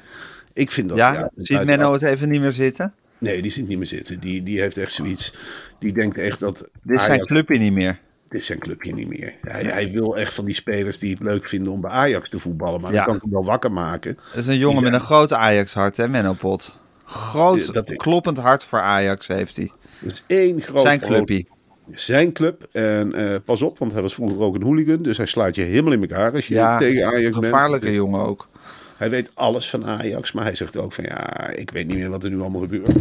Ik 0.52 0.71
vind 0.71 0.88
dat... 0.88 0.97
Ja, 0.99 1.30
ziet 1.37 1.56
uit- 1.56 1.66
Menno 1.66 1.92
het 1.92 2.02
even 2.02 2.28
niet 2.28 2.40
meer 2.40 2.52
zitten? 2.52 2.94
Nee, 3.25 3.43
die 3.43 3.50
zit 3.50 3.69
niet 3.69 3.78
meer 3.78 3.87
zitten. 3.87 4.21
Die, 4.21 4.43
die 4.43 4.61
heeft 4.61 4.76
echt 4.76 4.93
zoiets... 4.93 5.35
Die 5.78 5.93
denkt 5.93 6.19
echt 6.19 6.40
dat... 6.40 6.69
Dit 6.83 6.99
is 6.99 7.04
zijn 7.04 7.21
clubje 7.26 7.59
niet 7.59 7.73
meer. 7.73 7.99
dit 8.28 8.40
is 8.40 8.47
zijn 8.47 8.59
clubje 8.59 8.95
niet 8.95 9.09
meer. 9.09 9.35
Hij, 9.40 9.62
hij 9.62 9.90
wil 9.90 10.16
echt 10.16 10.35
van 10.35 10.45
die 10.45 10.54
spelers 10.54 10.99
die 10.99 11.11
het 11.11 11.23
leuk 11.23 11.49
vinden 11.49 11.73
om 11.73 11.81
bij 11.81 11.90
Ajax 11.90 12.31
te 12.31 12.38
voetballen. 12.38 12.81
Maar 12.81 12.93
Ja. 12.93 13.04
kan 13.04 13.14
ik 13.16 13.23
hem 13.23 13.31
wel 13.31 13.45
wakker 13.45 13.73
maken. 13.73 14.14
Dat 14.14 14.40
is 14.43 14.47
een 14.47 14.59
jongen 14.59 14.83
met 14.83 14.93
een 14.93 15.00
groot 15.00 15.33
Ajax-hart, 15.33 15.97
hè, 15.97 16.09
Menno 16.09 16.33
Pot? 16.33 16.76
Groot, 17.04 17.73
dat- 17.73 17.97
kloppend 17.97 18.38
hart 18.38 18.64
voor 18.64 18.81
Ajax 18.81 19.26
heeft 19.26 19.57
hij. 19.57 19.71
Dat 19.99 20.12
is 20.12 20.25
één 20.26 20.61
groot... 20.61 20.81
Zijn 20.83 21.00
clubje. 21.00 21.47
Zijn 21.93 22.33
club. 22.33 22.69
En 22.73 23.14
eh, 23.14 23.37
pas 23.45 23.62
op, 23.62 23.78
want 23.78 23.93
hij 23.93 24.02
was 24.02 24.14
vroeger 24.14 24.40
ook 24.40 24.54
een 24.54 24.62
hooligan. 24.62 24.97
Dus 25.02 25.16
hij 25.16 25.26
slaat 25.26 25.54
je 25.54 25.62
helemaal 25.62 25.93
in 25.93 26.00
elkaar 26.00 26.33
als 26.33 26.49
je 26.49 26.54
Ja, 26.54 26.78
tegen 26.78 27.07
Ajax 27.07 27.23
bent. 27.38 27.45
gevaarlijke 27.52 27.93
jongen 27.93 28.21
ook. 28.21 28.49
Hij 28.96 29.10
weet 29.10 29.30
alles 29.34 29.70
van 29.70 29.86
Ajax, 29.86 30.32
maar 30.32 30.44
hij 30.44 30.56
zegt 30.56 30.76
ook 30.76 30.92
van 30.92 31.04
ja, 31.04 31.50
ik 31.50 31.70
weet 31.70 31.86
niet 31.86 31.96
meer 31.96 32.10
wat 32.10 32.24
er 32.24 32.30
nu 32.30 32.40
allemaal 32.40 32.60
gebeurt. 32.60 32.96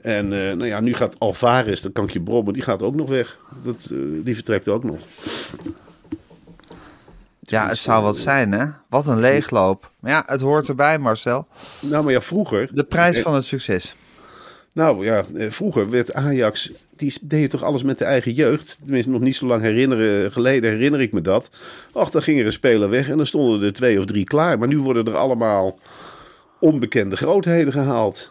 En 0.00 0.32
eh, 0.32 0.56
nou 0.56 0.66
ja, 0.66 0.80
nu 0.80 0.94
gaat 0.94 1.18
Alvarez, 1.18 1.80
dat 1.80 1.92
kan 1.92 2.04
ik 2.04 2.10
je 2.10 2.20
brommen, 2.20 2.52
die 2.52 2.62
gaat 2.62 2.82
ook 2.82 2.94
nog 2.94 3.08
weg. 3.08 3.38
Dat, 3.62 3.88
eh, 3.92 3.98
die 4.24 4.34
vertrekt 4.34 4.68
ook 4.68 4.84
nog. 4.84 5.00
Ja, 7.40 7.68
het 7.68 7.76
zou 7.76 8.02
wat 8.02 8.16
zijn, 8.16 8.52
hè? 8.52 8.64
Wat 8.88 9.06
een 9.06 9.20
leegloop. 9.20 9.90
Maar 10.00 10.10
ja, 10.10 10.22
het 10.26 10.40
hoort 10.40 10.68
erbij, 10.68 10.98
Marcel. 10.98 11.46
Nou, 11.80 12.04
maar 12.04 12.12
ja, 12.12 12.20
vroeger. 12.20 12.68
De 12.72 12.84
prijs 12.84 13.16
eh, 13.16 13.22
van 13.22 13.34
het 13.34 13.44
succes. 13.44 13.94
Nou 14.74 15.04
ja, 15.04 15.24
eh, 15.34 15.50
vroeger 15.50 15.90
werd 15.90 16.14
Ajax, 16.14 16.70
die 16.96 17.14
deed 17.22 17.50
toch 17.50 17.62
alles 17.62 17.82
met 17.82 17.98
de 17.98 18.04
eigen 18.04 18.32
jeugd. 18.32 18.78
Tenminste, 18.82 19.10
nog 19.10 19.20
niet 19.20 19.36
zo 19.36 19.46
lang 19.46 19.62
herinneren, 19.62 20.32
geleden 20.32 20.70
herinner 20.70 21.00
ik 21.00 21.12
me 21.12 21.20
dat. 21.20 21.50
Och, 21.92 22.10
dan 22.10 22.22
ging 22.22 22.40
er 22.40 22.46
een 22.46 22.52
speler 22.52 22.88
weg 22.88 23.08
en 23.08 23.16
dan 23.16 23.26
stonden 23.26 23.62
er 23.62 23.72
twee 23.72 23.98
of 23.98 24.04
drie 24.04 24.24
klaar. 24.24 24.58
Maar 24.58 24.68
nu 24.68 24.78
worden 24.78 25.06
er 25.06 25.16
allemaal 25.16 25.78
onbekende 26.60 27.16
grootheden 27.16 27.72
gehaald. 27.72 28.30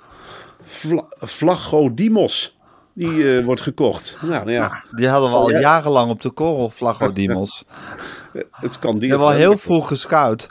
Vla 0.64 1.06
Vlago 1.18 1.94
Dimos, 1.94 2.58
die 2.94 3.38
eh, 3.38 3.44
wordt 3.46 3.62
gekocht. 3.62 4.18
Nou, 4.22 4.32
nou 4.32 4.52
ja, 4.52 4.84
Die 4.96 5.08
hadden 5.08 5.30
we 5.30 5.36
al 5.36 5.52
ja. 5.52 5.60
jarenlang 5.60 6.12
op 6.12 6.22
de 6.22 6.30
korrel, 6.30 6.70
Flagodimos. 6.70 7.64
het 8.52 8.80
kan 8.80 8.92
Die 8.92 9.00
die. 9.00 9.10
hebben 9.10 9.28
we 9.28 9.34
al 9.34 9.40
heel 9.40 9.58
vroeg 9.58 9.88
gescout. 9.88 10.50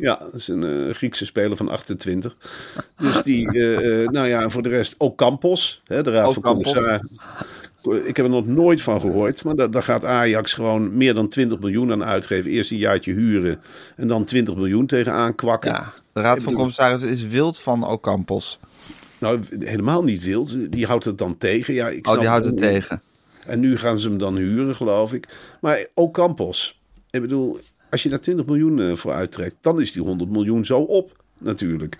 Ja, 0.00 0.16
dat 0.16 0.34
is 0.34 0.48
een 0.48 0.64
eh, 0.64 0.94
Griekse 0.94 1.24
speler 1.24 1.56
van 1.56 1.68
28. 1.68 2.36
Dus 2.96 3.22
die, 3.22 3.52
eh, 3.52 4.02
eh, 4.02 4.08
nou 4.08 4.26
ja, 4.26 4.48
voor 4.48 4.62
de 4.62 4.68
rest 4.68 4.94
ook 4.98 5.16
Campos, 5.16 5.82
hè, 5.84 6.02
de 6.02 6.10
raad 6.10 6.32
van 6.32 6.42
Ocampos. 6.42 6.72
commissarissen. 6.72 7.08
Ik 8.06 8.16
heb 8.16 8.26
er 8.26 8.32
nog 8.32 8.46
nooit 8.46 8.82
van 8.82 9.00
gehoord, 9.00 9.44
maar 9.44 9.56
daar, 9.56 9.70
daar 9.70 9.82
gaat 9.82 10.04
Ajax 10.04 10.52
gewoon 10.52 10.96
meer 10.96 11.14
dan 11.14 11.28
20 11.28 11.58
miljoen 11.58 11.92
aan 11.92 12.04
uitgeven. 12.04 12.50
Eerst 12.50 12.70
een 12.70 12.76
jaartje 12.76 13.12
huren 13.12 13.60
en 13.96 14.08
dan 14.08 14.24
20 14.24 14.54
miljoen 14.54 14.86
tegenaan 14.86 15.34
kwakken. 15.34 15.70
Ja, 15.70 15.92
de 16.12 16.20
Raad 16.20 16.42
van 16.42 16.54
Commissarissen 16.54 17.08
is 17.08 17.26
wild 17.26 17.60
van 17.60 17.86
Ocampos. 17.86 18.58
Nou, 19.18 19.40
helemaal 19.58 20.02
niet 20.02 20.24
wild. 20.24 20.72
Die 20.72 20.86
houdt 20.86 21.04
het 21.04 21.18
dan 21.18 21.38
tegen. 21.38 21.74
Ja, 21.74 21.88
ik 21.88 22.08
Oh, 22.08 22.18
die 22.18 22.28
houdt 22.28 22.44
het 22.44 22.56
tegen. 22.56 23.02
En 23.46 23.60
nu 23.60 23.76
gaan 23.78 23.98
ze 23.98 24.08
hem 24.08 24.18
dan 24.18 24.36
huren, 24.36 24.76
geloof 24.76 25.12
ik. 25.12 25.28
Maar 25.60 25.86
ook 25.94 26.14
Campos. 26.14 26.80
Ik 27.10 27.20
bedoel, 27.20 27.60
als 27.90 28.02
je 28.02 28.08
daar 28.08 28.20
20 28.20 28.46
miljoen 28.46 28.80
eh, 28.80 28.94
voor 28.94 29.12
uittrekt, 29.12 29.56
dan 29.60 29.80
is 29.80 29.92
die 29.92 30.02
100 30.02 30.30
miljoen 30.30 30.64
zo 30.64 30.80
op, 30.80 31.22
natuurlijk. 31.38 31.98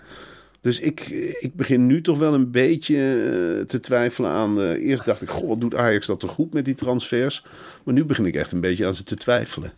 Dus 0.61 0.79
ik, 0.79 1.09
ik 1.39 1.55
begin 1.55 1.85
nu 1.85 2.01
toch 2.01 2.17
wel 2.17 2.33
een 2.33 2.51
beetje 2.51 2.95
eh, 2.95 3.65
te 3.65 3.79
twijfelen 3.79 4.31
aan. 4.31 4.61
eh, 4.61 4.87
eerst 4.89 5.05
dacht 5.05 5.21
ik, 5.21 5.29
goh, 5.29 5.47
wat 5.47 5.61
doet 5.61 5.75
Ajax 5.75 6.05
dat 6.05 6.19
toch 6.19 6.31
goed 6.31 6.53
met 6.53 6.65
die 6.65 6.75
transfers? 6.75 7.45
Maar 7.83 7.93
nu 7.93 8.05
begin 8.05 8.25
ik 8.25 8.35
echt 8.35 8.51
een 8.51 8.61
beetje 8.61 8.85
aan 8.85 8.95
ze 8.95 9.03
te 9.03 9.15
twijfelen. 9.15 9.73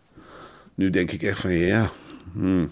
Nu 0.75 0.89
denk 0.89 1.11
ik 1.11 1.23
echt 1.23 1.39
van 1.39 1.51
ja, 1.51 1.89
hmm, 2.33 2.71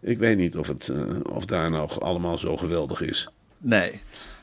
ik 0.00 0.18
weet 0.18 0.36
niet 0.36 0.56
of, 0.56 0.68
het, 0.68 0.88
eh, 0.88 1.20
of 1.32 1.44
daar 1.44 1.70
nou 1.70 1.90
allemaal 1.98 2.38
zo 2.38 2.56
geweldig 2.56 3.00
is. 3.00 3.28
Nee. 3.58 4.00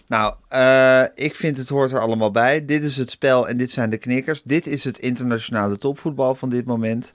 Nou, 0.08 0.34
eh, 0.48 1.04
ik 1.15 1.36
vind 1.36 1.58
het 1.58 1.69
hoort 1.69 1.91
er 1.91 2.00
allemaal 2.00 2.32
bij. 2.32 2.65
Dit 2.65 2.84
is 2.84 2.98
het 2.98 3.10
spel 3.10 3.48
en 3.48 3.58
dit 3.58 3.72
zijn 3.72 3.89
de 3.89 3.98
knikkers. 3.98 4.41
Dit 4.43 4.67
is 4.67 4.84
het 4.84 4.98
internationale 4.98 5.78
topvoetbal 5.78 6.36
van 6.36 6.50
dit 6.50 6.65
moment. 6.65 7.12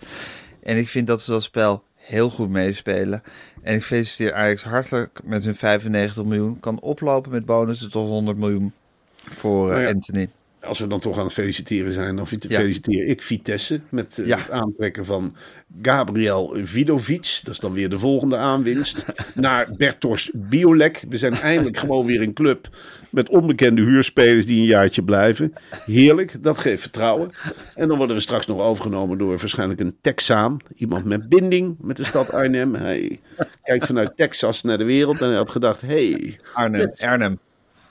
En 0.64 0.76
ik 0.76 0.88
vind 0.88 1.06
dat 1.06 1.20
ze 1.20 1.30
dat 1.30 1.42
spel 1.42 1.82
heel 1.94 2.30
goed 2.30 2.50
meespelen. 2.50 3.22
En 3.62 3.74
ik 3.74 3.82
feliciteer 3.82 4.34
Ajax 4.34 4.62
hartelijk 4.62 5.20
met 5.24 5.44
hun 5.44 5.54
95 5.54 6.24
miljoen. 6.24 6.60
Kan 6.60 6.80
oplopen 6.80 7.30
met 7.30 7.46
bonussen 7.46 7.90
tot 7.90 8.08
100 8.08 8.36
miljoen 8.38 8.72
voor 9.14 9.72
eh, 9.72 9.82
ja. 9.82 9.88
Anthony. 9.88 10.28
Als 10.64 10.78
we 10.78 10.86
dan 10.86 11.00
toch 11.00 11.18
aan 11.18 11.24
het 11.24 11.32
feliciteren 11.32 11.92
zijn, 11.92 12.16
dan 12.16 12.26
Ja. 12.38 12.58
feliciteer 12.58 13.06
ik 13.06 13.22
Vitesse 13.22 13.80
met 13.88 14.18
eh, 14.18 14.26
Ja. 14.26 14.38
het 14.38 14.50
aantrekken 14.50 15.04
van 15.04 15.36
Gabriel 15.82 16.56
Vidovic. 16.62 17.40
Dat 17.42 17.52
is 17.52 17.60
dan 17.60 17.72
weer 17.72 17.88
de 17.88 17.98
volgende 17.98 18.36
aanwinst. 18.36 19.04
naar 19.34 19.68
Bertos 19.76 20.30
Biolek. 20.34 21.04
We 21.08 21.18
zijn 21.18 21.32
eindelijk 21.32 21.76
gewoon 21.76 22.06
weer 22.06 22.22
een 22.22 22.32
club 22.32 22.68
met 23.10 23.28
onbekende 23.28 23.82
huurspelers 23.82 24.46
die 24.46 24.60
een 24.60 24.66
jaartje 24.66 25.02
blijven. 25.02 25.52
Heerlijk, 25.86 26.42
dat 26.42 26.58
geeft 26.58 26.82
vertrouwen. 26.82 27.30
En 27.74 27.88
dan 27.88 27.96
worden 27.96 28.16
we 28.16 28.22
straks 28.22 28.46
nog 28.46 28.60
overgenomen 28.60 29.18
door 29.18 29.36
waarschijnlijk 29.38 29.80
een 29.80 29.96
Texaan. 30.00 30.56
Iemand 30.74 31.04
met 31.04 31.28
binding 31.28 31.76
met 31.80 31.96
de 31.96 32.04
stad 32.04 32.32
Arnhem. 32.32 32.74
Hij 32.74 33.20
kijkt 33.62 33.86
vanuit 33.86 34.16
Texas 34.16 34.62
naar 34.62 34.78
de 34.78 34.84
wereld 34.84 35.20
en 35.20 35.26
hij 35.28 35.36
had 35.36 35.50
gedacht, 35.50 35.80
hey, 35.80 36.38
Arnhem. 36.54 36.90
Arnhem. 36.96 37.38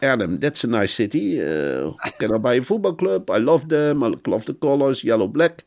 Arnhem, 0.03 0.39
that's 0.39 0.63
a 0.63 0.67
nice 0.67 0.93
city. 0.93 1.39
Uh, 1.39 1.93
can 2.17 2.35
I 2.35 2.37
buy 2.37 2.57
a 2.57 2.63
football 2.63 2.95
club? 2.95 3.29
I 3.29 3.39
love 3.39 3.65
them. 3.67 4.03
I 4.03 4.15
love 4.23 4.45
the 4.45 4.57
colors, 4.57 5.01
yellow, 5.01 5.31
black. 5.31 5.63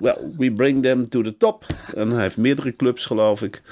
Well, 0.00 0.16
we 0.36 0.52
bring 0.52 0.82
them 0.82 1.08
to 1.08 1.22
the 1.22 1.36
top. 1.36 1.66
En 1.94 2.10
hij 2.10 2.22
heeft 2.22 2.36
meerdere 2.36 2.76
clubs, 2.76 3.06
geloof 3.06 3.42
ik. 3.42 3.62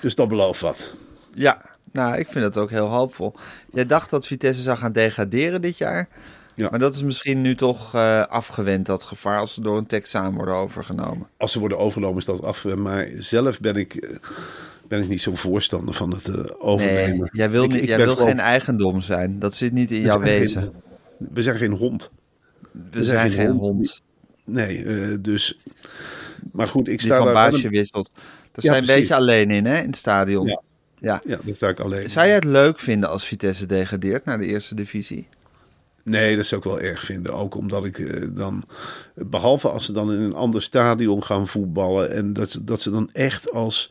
Dus 0.00 0.14
dat 0.14 0.28
belooft 0.28 0.60
wat. 0.60 0.94
Ja, 1.34 1.60
nou, 1.92 2.16
ik 2.16 2.28
vind 2.28 2.44
dat 2.44 2.58
ook 2.58 2.70
heel 2.70 2.86
hoopvol. 2.86 3.34
Jij 3.70 3.86
dacht 3.86 4.10
dat 4.10 4.26
Vitesse 4.26 4.62
zou 4.62 4.78
gaan 4.78 4.92
degraderen 4.92 5.60
dit 5.60 5.78
jaar. 5.78 6.08
Ja. 6.54 6.68
Maar 6.70 6.78
dat 6.78 6.94
is 6.94 7.02
misschien 7.02 7.40
nu 7.40 7.54
toch 7.54 7.94
eh, 7.94 8.22
afgewend, 8.22 8.86
dat 8.86 9.02
gevaar, 9.02 9.38
als 9.38 9.54
ze 9.54 9.60
door 9.60 9.78
een 9.78 9.86
Texaan 9.86 10.34
worden 10.34 10.54
overgenomen. 10.54 11.28
Als 11.36 11.52
ze 11.52 11.58
worden 11.58 11.78
overgenomen 11.78 12.18
is 12.18 12.24
dat 12.24 12.42
af. 12.42 12.64
Maar 12.64 13.08
zelf 13.18 13.60
ben 13.60 13.76
ik, 13.76 13.94
eh, 13.94 14.16
ben 14.88 15.02
ik 15.02 15.08
niet 15.08 15.22
zo'n 15.22 15.36
voorstander 15.36 15.94
van 15.94 16.10
het 16.14 16.28
eh, 16.28 16.44
overnemen. 16.58 17.18
Nee, 17.18 17.28
jij 17.32 17.50
wil, 17.50 17.66
niet, 17.66 17.76
ik 17.82 17.88
jij 17.88 17.96
wil 17.96 18.14
gewoon- 18.14 18.28
geen 18.28 18.38
eigendom 18.38 19.00
zijn. 19.00 19.38
Dat 19.38 19.54
zit 19.54 19.72
niet 19.72 19.90
in 19.90 20.00
jouw 20.00 20.22
zijn 20.22 20.28
geen- 20.28 20.38
wezen. 20.38 20.72
We 21.18 21.42
zijn 21.42 21.56
geen 21.56 21.72
hond. 21.72 22.10
We 22.90 23.04
zijn 23.04 23.30
geen 23.30 23.50
hond 23.50 24.02
Nee, 24.44 24.84
eh, 24.84 25.16
dus... 25.20 25.58
Maar 26.52 26.68
goed, 26.68 26.88
ik 26.88 26.98
die 26.98 27.06
sta 27.06 27.16
van 27.16 27.24
daar 27.26 27.34
baasje 27.34 27.64
een- 27.66 27.70
wisselt. 27.72 28.10
Daar 28.52 28.64
Ja, 28.64 28.74
je 28.74 28.80
een 28.80 28.86
beetje 28.86 29.14
alleen 29.14 29.50
in, 29.50 29.64
hè, 29.66 29.78
in 29.80 29.86
het 29.86 29.96
stadion. 29.96 30.46
Ja. 30.46 30.60
Ja. 30.98 31.20
Ja, 31.26 31.38
daar 31.44 31.56
sta 31.56 31.68
ik 31.68 31.80
alleen. 31.80 32.10
Zou 32.10 32.26
jij 32.26 32.34
het 32.34 32.44
leuk 32.44 32.78
vinden 32.78 33.08
als 33.10 33.24
Vitesse 33.26 33.66
degradeert 33.66 34.24
naar 34.24 34.38
de 34.38 34.46
eerste 34.46 34.74
divisie? 34.74 35.28
Nee, 36.02 36.36
dat 36.36 36.46
zou 36.46 36.60
ik 36.60 36.66
wel 36.66 36.80
erg 36.80 37.00
vinden. 37.04 37.32
Ook 37.34 37.54
omdat 37.54 37.84
ik 37.84 37.98
eh, 37.98 38.28
dan, 38.30 38.64
behalve 39.14 39.68
als 39.68 39.84
ze 39.84 39.92
dan 39.92 40.12
in 40.12 40.20
een 40.20 40.34
ander 40.34 40.62
stadion 40.62 41.22
gaan 41.24 41.46
voetballen. 41.48 42.10
En 42.12 42.32
dat, 42.32 42.50
ze- 42.50 42.64
dat 42.64 42.80
ze 42.80 42.90
dan 42.90 43.08
echt 43.12 43.50
als 43.52 43.90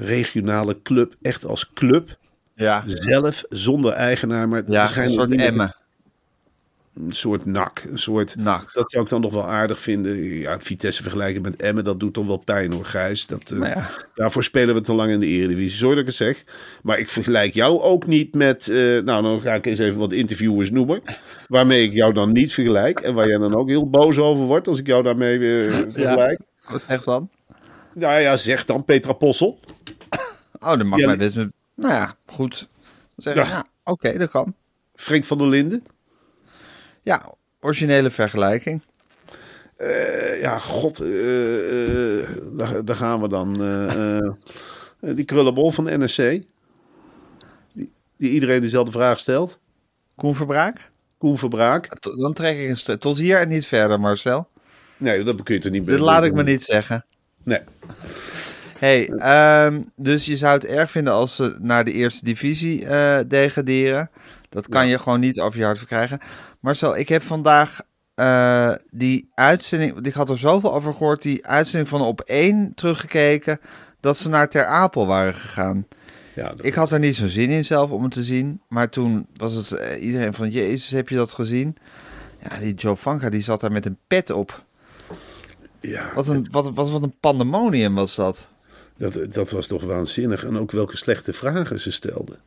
regionale 0.00 0.82
club, 0.82 1.14
echt 1.22 1.44
als 1.46 1.70
club, 1.74 2.16
Ja. 2.54 2.84
zelf, 2.86 3.44
zonder 3.48 3.92
eigenaar. 3.92 4.48
Maar 4.48 4.62
Ja, 4.66 4.96
een 4.96 5.10
soort 5.10 5.32
Emmen. 5.32 5.74
Een 6.94 7.12
soort 7.12 7.46
nak. 7.46 7.82
Een 7.90 7.98
soort, 7.98 8.36
Nak. 8.36 8.72
Dat 8.72 8.90
zou 8.90 9.04
ik 9.04 9.10
dan 9.10 9.20
nog 9.20 9.32
wel 9.32 9.46
aardig 9.48 9.78
vinden. 9.78 10.24
Ja, 10.24 10.60
Vitesse 10.60 11.02
vergelijken 11.02 11.42
met 11.42 11.56
Emmen, 11.56 11.84
dat 11.84 12.00
doet 12.00 12.14
toch 12.14 12.26
wel 12.26 12.36
pijn 12.44 12.72
hoor, 12.72 12.84
Gijs. 12.84 13.26
Dat, 13.26 13.50
eh, 13.50 13.58
ja. 13.58 13.90
Daarvoor 14.14 14.44
spelen 14.44 14.74
we 14.74 14.80
te 14.80 14.92
lang 14.92 15.10
in 15.12 15.20
de 15.20 15.26
Eredivisie. 15.26 15.78
Sorry 15.78 15.90
dat 15.94 16.00
ik 16.00 16.06
het 16.06 16.16
zeg. 16.16 16.44
Maar 16.82 16.98
ik 16.98 17.08
vergelijk 17.08 17.54
jou 17.54 17.80
ook 17.80 18.06
niet 18.06 18.34
met... 18.34 18.68
eh, 18.68 18.76
nou, 18.98 19.22
dan 19.22 19.40
ga 19.40 19.54
ik 19.54 19.66
eens 19.66 19.78
even 19.78 19.98
wat 19.98 20.12
interviewers 20.12 20.70
noemen. 20.70 21.02
Waarmee 21.48 21.82
ik 21.82 21.92
jou 21.92 22.12
dan 22.12 22.32
niet 22.32 22.52
vergelijk. 22.52 23.00
En 23.00 23.14
waar 23.14 23.28
jij 23.28 23.38
dan 23.38 23.54
ook 23.56 23.68
heel 23.68 23.90
boos 23.90 24.18
over 24.18 24.44
wordt 24.44 24.68
als 24.68 24.78
ik 24.78 24.86
jou 24.86 25.02
daarmee 25.02 25.38
vergelijk. 25.90 26.40
Wat 26.68 26.84
zeg 26.88 27.02
dan? 27.02 27.30
Nou 27.94 28.20
ja, 28.20 28.36
zeg 28.36 28.64
dan 28.64 28.84
Petra 28.84 29.12
Possel. 29.12 29.58
Oh, 30.62 30.68
dan 30.76 30.86
mag 30.86 30.98
Ja, 30.98 31.06
mij 31.06 31.16
best... 31.16 31.36
met- 31.36 31.52
Nou 31.74 31.92
ja, 31.94 32.16
goed. 32.26 32.68
Dan 32.88 32.98
zeg 33.16 33.34
Ja. 33.34 33.42
ja, 33.42 33.64
oké, 33.84 34.18
dat 34.18 34.30
kan. 34.30 34.54
Frank 34.94 35.24
van 35.24 35.38
der 35.38 35.46
Linden. 35.46 35.84
Ja, 37.02 37.32
originele 37.60 38.10
vergelijking. 38.10 38.82
Eh, 39.76 40.40
ja, 40.40 40.58
god. 40.58 41.00
eh, 41.00 42.20
eh, 42.22 42.28
daar, 42.52 42.84
daar 42.84 42.96
gaan 42.96 43.20
we 43.20 43.28
dan. 43.28 43.52
die 45.14 45.24
krullenbol 45.24 45.70
van 45.70 45.84
de 45.84 45.98
NSC. 45.98 46.16
Die, 47.72 47.92
die 48.16 48.30
iedereen 48.30 48.60
dezelfde 48.60 48.92
vraag 48.92 49.18
stelt. 49.18 49.58
Koen 50.16 50.34
Verbraak? 50.34 50.90
Koen 51.18 51.38
Verbraak. 51.38 52.02
Dan 52.16 52.32
trek 52.32 52.58
ik 52.58 52.86
een. 52.88 52.98
Tot 52.98 53.18
hier 53.18 53.38
en 53.40 53.48
niet 53.48 53.66
verder, 53.66 54.00
Marcel. 54.00 54.48
Nee, 54.96 55.22
dat 55.22 55.42
kun 55.42 55.54
je 55.54 55.60
er 55.60 55.70
niet 55.70 55.86
Dit 55.86 55.98
laat 55.98 56.24
ik 56.24 56.34
me 56.34 56.42
niet 56.42 56.62
zeggen. 56.62 57.04
Nee. 57.42 57.60
Hey, 58.78 59.08
ehm, 59.08 59.82
dus 59.96 60.26
je 60.26 60.36
zou 60.36 60.52
het 60.52 60.66
erg 60.66 60.90
vinden 60.90 61.12
als 61.12 61.36
ze 61.36 61.56
naar 61.60 61.84
de 61.84 61.92
eerste 61.92 62.24
divisie 62.24 62.86
eh, 62.86 63.18
degraderen. 63.28 64.10
Dat 64.48 64.68
kan 64.68 64.86
je 64.86 64.98
gewoon 64.98 65.20
niet 65.20 65.40
over 65.40 65.58
je 65.58 65.64
hart 65.64 65.78
verkrijgen. 65.78 66.18
Marcel, 66.60 66.96
ik 66.96 67.08
heb 67.08 67.22
vandaag 67.22 67.80
eh, 68.14 68.72
die 68.90 69.30
uitzending, 69.34 70.06
ik 70.06 70.14
had 70.14 70.30
er 70.30 70.38
zoveel 70.38 70.74
over 70.74 70.92
gehoord, 70.92 71.22
die 71.22 71.46
uitzending 71.46 71.88
van 71.88 72.00
op 72.00 72.20
één 72.20 72.72
teruggekeken, 72.74 73.60
dat 74.00 74.16
ze 74.16 74.28
naar 74.28 74.48
Ter 74.48 74.64
Apel 74.64 75.06
waren 75.06 75.34
gegaan. 75.34 75.86
Ja, 76.34 76.52
Ik 76.60 76.74
had 76.74 76.90
er 76.90 76.98
niet 76.98 77.14
zo'n 77.14 77.28
zin 77.28 77.50
in 77.50 77.64
zelf 77.64 77.90
om 77.90 78.02
het 78.02 78.12
te 78.12 78.22
zien, 78.22 78.60
maar 78.68 78.88
toen 78.88 79.26
was 79.36 79.54
het 79.54 79.72
eh, 79.72 80.02
iedereen 80.02 80.34
van, 80.34 80.50
jezus, 80.50 80.90
heb 80.90 81.08
je 81.08 81.16
dat 81.16 81.32
gezien? 81.32 81.76
Ja, 82.42 82.58
die 82.58 82.74
Joe 82.74 82.96
Vanka, 82.96 83.30
die 83.30 83.40
zat 83.40 83.60
daar 83.60 83.72
met 83.72 83.86
een 83.86 83.98
pet 84.06 84.30
op. 84.30 84.64
ja, 85.80 86.10
Wat 86.14 86.28
een, 86.28 86.46
wat, 86.50 86.70
wat, 86.74 86.90
wat 86.90 87.02
een 87.02 87.14
pandemonium 87.20 87.94
was 87.94 88.14
dat. 88.14 88.48
Dat, 88.96 89.18
dat 89.32 89.50
was 89.50 89.66
toch 89.66 89.82
waanzinnig. 89.84 90.44
En 90.44 90.58
ook 90.58 90.70
welke 90.70 90.96
slechte 90.96 91.32
vragen 91.32 91.80
ze 91.80 91.90
stelden. 91.92 92.38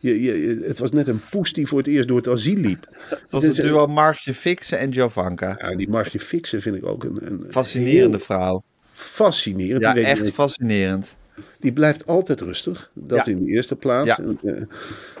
Je, 0.00 0.22
je, 0.22 0.62
het 0.66 0.78
was 0.78 0.92
net 0.92 1.08
een 1.08 1.20
poes 1.30 1.52
die 1.52 1.66
voor 1.66 1.78
het 1.78 1.86
eerst 1.86 2.08
door 2.08 2.16
het 2.16 2.28
asiel 2.28 2.56
liep. 2.56 2.86
Het 3.08 3.30
was 3.30 3.42
Dus, 3.42 3.56
het 3.56 3.66
duo 3.66 3.86
Markje 3.86 4.34
Fixen 4.34 4.78
en 4.78 4.90
Joe 4.90 5.10
Vanka. 5.10 5.56
Ja, 5.58 5.76
die 5.76 5.88
Margje 5.88 6.20
Fixen 6.20 6.62
vind 6.62 6.76
ik 6.76 6.86
ook 6.86 7.04
een, 7.04 7.18
een 7.20 7.44
Fascinerende 7.50 8.18
vrouw. 8.18 8.62
fascinerend. 8.92 9.82
Ja, 9.82 9.94
echt 9.96 10.30
fascinerend. 10.30 11.16
Die 11.60 11.72
blijft 11.72 12.06
altijd 12.06 12.40
rustig. 12.40 12.90
Dat 12.94 13.26
Ja. 13.26 13.32
in 13.32 13.44
de 13.44 13.50
eerste 13.50 13.76
plaats. 13.76 14.06
Ja. 14.06 14.18
En, 14.18 14.38
eh, 14.44 14.62